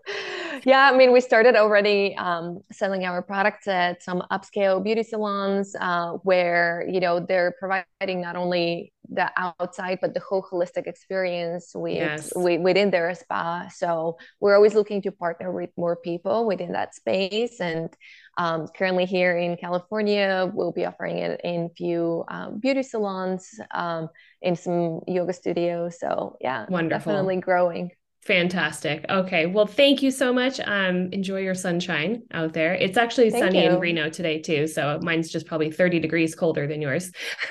yeah, 0.65 0.91
I 0.93 0.97
mean, 0.97 1.13
we 1.13 1.21
started 1.21 1.57
already 1.57 2.17
um, 2.17 2.61
selling 2.73 3.05
our 3.05 3.23
products 3.23 3.67
at 3.69 4.03
some 4.03 4.23
upscale 4.31 4.83
beauty 4.83 5.03
salons 5.03 5.75
uh, 5.81 6.13
where, 6.23 6.85
you 6.89 7.01
know, 7.01 7.21
they're 7.21 7.55
providing 7.59 8.21
not 8.21 8.37
only 8.37 8.93
the 9.11 9.31
outside 9.37 9.99
but 10.01 10.13
the 10.13 10.21
whole 10.21 10.43
holistic 10.43 10.87
experience 10.87 11.73
with, 11.75 11.97
yes. 11.97 12.33
with, 12.37 12.61
within 12.61 12.91
their 12.91 13.15
spa. 13.15 13.67
So 13.75 14.19
we're 14.41 14.55
always 14.55 14.75
looking 14.75 15.01
to 15.03 15.13
partner 15.13 15.51
with 15.51 15.71
more 15.77 15.97
people 15.97 16.47
within 16.47 16.73
that 16.73 16.95
space. 16.95 17.61
And 17.61 17.91
um, 18.37 18.69
currently 18.77 19.07
here 19.07 19.37
in 19.37 19.57
california 19.57 20.51
we'll 20.53 20.73
be 20.73 20.85
offering 20.85 21.19
it 21.19 21.41
in 21.43 21.65
a 21.65 21.75
few 21.75 22.25
um, 22.29 22.61
beauty 22.61 22.83
salons 22.83 23.59
um, 23.73 24.11
in 24.43 24.57
some 24.57 25.01
yoga 25.07 25.33
studios. 25.33 25.99
So 25.99 26.37
yeah 26.41 26.67
wonderful. 26.69 27.13
definitely 27.13 27.37
growing 27.37 27.91
Fantastic. 28.29 29.07
Okay. 29.09 29.47
Well, 29.47 29.67
thank 29.67 30.03
you 30.03 30.11
so 30.11 30.35
much. 30.35 30.61
Um, 30.61 31.09
enjoy 31.13 31.41
your 31.41 31.55
sunshine 31.55 32.25
out 32.33 32.53
there. 32.53 32.75
It's 32.75 32.99
actually 32.99 33.31
thank 33.31 33.43
sunny 33.43 33.65
you. 33.65 33.71
in 33.71 33.81
Reno 33.81 34.11
today 34.11 34.39
too. 34.39 34.67
So 34.67 35.01
mine's 35.03 35.31
just 35.31 35.47
probably 35.47 35.71
30 35.71 35.99
degrees 35.99 36.35
colder 36.35 36.67
than 36.67 36.83
yours. 36.83 37.11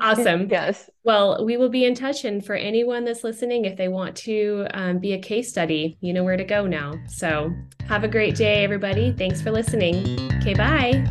awesome. 0.00 0.48
Yes. 0.50 0.90
Well, 1.04 1.44
we 1.44 1.56
will 1.56 1.68
be 1.68 1.84
in 1.84 1.94
touch. 1.94 2.24
And 2.24 2.44
for 2.44 2.56
anyone 2.56 3.04
that's 3.04 3.22
listening, 3.22 3.64
if 3.64 3.76
they 3.76 3.86
want 3.86 4.16
to 4.16 4.66
um, 4.74 4.98
be 4.98 5.12
a 5.12 5.20
case 5.20 5.50
study, 5.50 5.96
you 6.00 6.12
know 6.12 6.24
where 6.24 6.36
to 6.36 6.42
go 6.44 6.66
now. 6.66 6.94
So 7.06 7.54
have 7.86 8.02
a 8.02 8.08
great 8.08 8.34
day, 8.34 8.64
everybody. 8.64 9.12
Thanks 9.12 9.40
for 9.40 9.52
listening. 9.52 10.18
Okay. 10.40 10.54
Bye. 10.54 11.06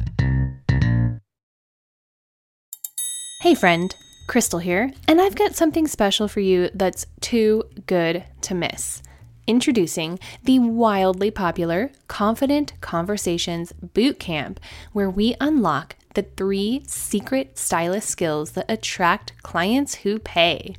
Hey, 3.40 3.56
friend. 3.56 3.96
Crystal 4.26 4.60
here, 4.60 4.92
and 5.08 5.20
I've 5.22 5.36
got 5.36 5.56
something 5.56 5.88
special 5.88 6.28
for 6.28 6.40
you 6.40 6.70
that's 6.74 7.06
too 7.20 7.64
good 7.88 8.24
to 8.42 8.56
miss. 8.56 9.04
Introducing 9.46 10.18
the 10.44 10.60
wildly 10.60 11.30
popular 11.30 11.92
Confident 12.08 12.74
Conversations 12.80 13.74
Bootcamp, 13.94 14.58
where 14.94 15.10
we 15.10 15.36
unlock 15.42 15.98
the 16.14 16.22
three 16.22 16.84
secret 16.88 17.58
stylist 17.58 18.08
skills 18.08 18.52
that 18.52 18.72
attract 18.72 19.34
clients 19.44 19.96
who 19.96 20.20
pay. 20.20 20.76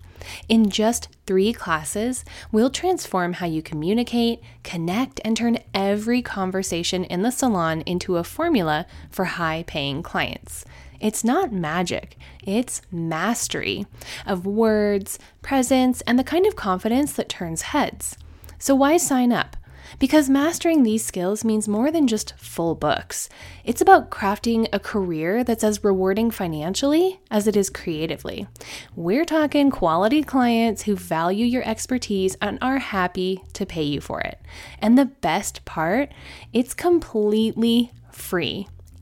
In 0.49 0.71
just 0.71 1.09
three 1.27 1.53
classes, 1.53 2.25
we'll 2.51 2.71
transform 2.71 3.35
how 3.35 3.47
you 3.47 3.61
communicate, 3.61 4.41
connect, 4.63 5.21
and 5.23 5.37
turn 5.37 5.59
every 5.75 6.23
conversation 6.23 7.05
in 7.05 7.21
the 7.21 7.31
salon 7.31 7.83
into 7.83 8.17
a 8.17 8.25
formula 8.25 8.87
for 9.11 9.27
high 9.27 9.65
paying 9.67 10.03
clients. 10.03 10.65
It's 11.05 11.23
not 11.23 11.53
magic, 11.53 12.17
it's 12.43 12.81
mastery 12.91 13.87
of 14.25 14.47
words, 14.47 15.19
presence, 15.43 16.01
and 16.07 16.19
the 16.19 16.25
kind 16.25 16.47
of 16.47 16.57
confidence 16.57 17.13
that 17.13 17.29
turns 17.29 17.61
heads. 17.61 18.17
So, 18.59 18.75
why 18.75 18.97
sign 18.97 19.31
up? 19.31 19.59
Because 19.99 20.31
mastering 20.31 20.83
these 20.83 21.05
skills 21.05 21.45
means 21.45 21.69
more 21.69 21.91
than 21.91 22.07
just 22.07 22.33
full 22.39 22.75
books. 22.75 23.29
It's 23.67 23.83
about 23.83 24.11
crafting 24.11 24.67
a 24.73 24.81
career 24.81 25.45
that's 25.45 25.63
as 25.63 25.85
rewarding 25.85 26.31
financially 26.31 27.21
as 27.31 27.47
it 27.47 27.55
is 27.55 27.69
creatively. 27.69 28.47
We're 28.97 29.27
talking 29.27 29.71
quality 29.71 30.23
clients 30.23 30.85
who 30.85 30.97
value 30.97 31.45
your 31.45 31.69
expertise 31.69 32.35
and 32.41 32.59
are 32.63 32.79
happy 32.79 33.45
to 33.53 33.67
pay 33.67 33.83
you 33.83 34.01
for 34.01 34.23
it. 34.23 34.41
And 34.79 34.97
the 34.97 35.05
best 35.05 35.67
part, 35.67 36.13
it's 36.55 36.73
completely 36.73 37.93
free. 38.11 38.69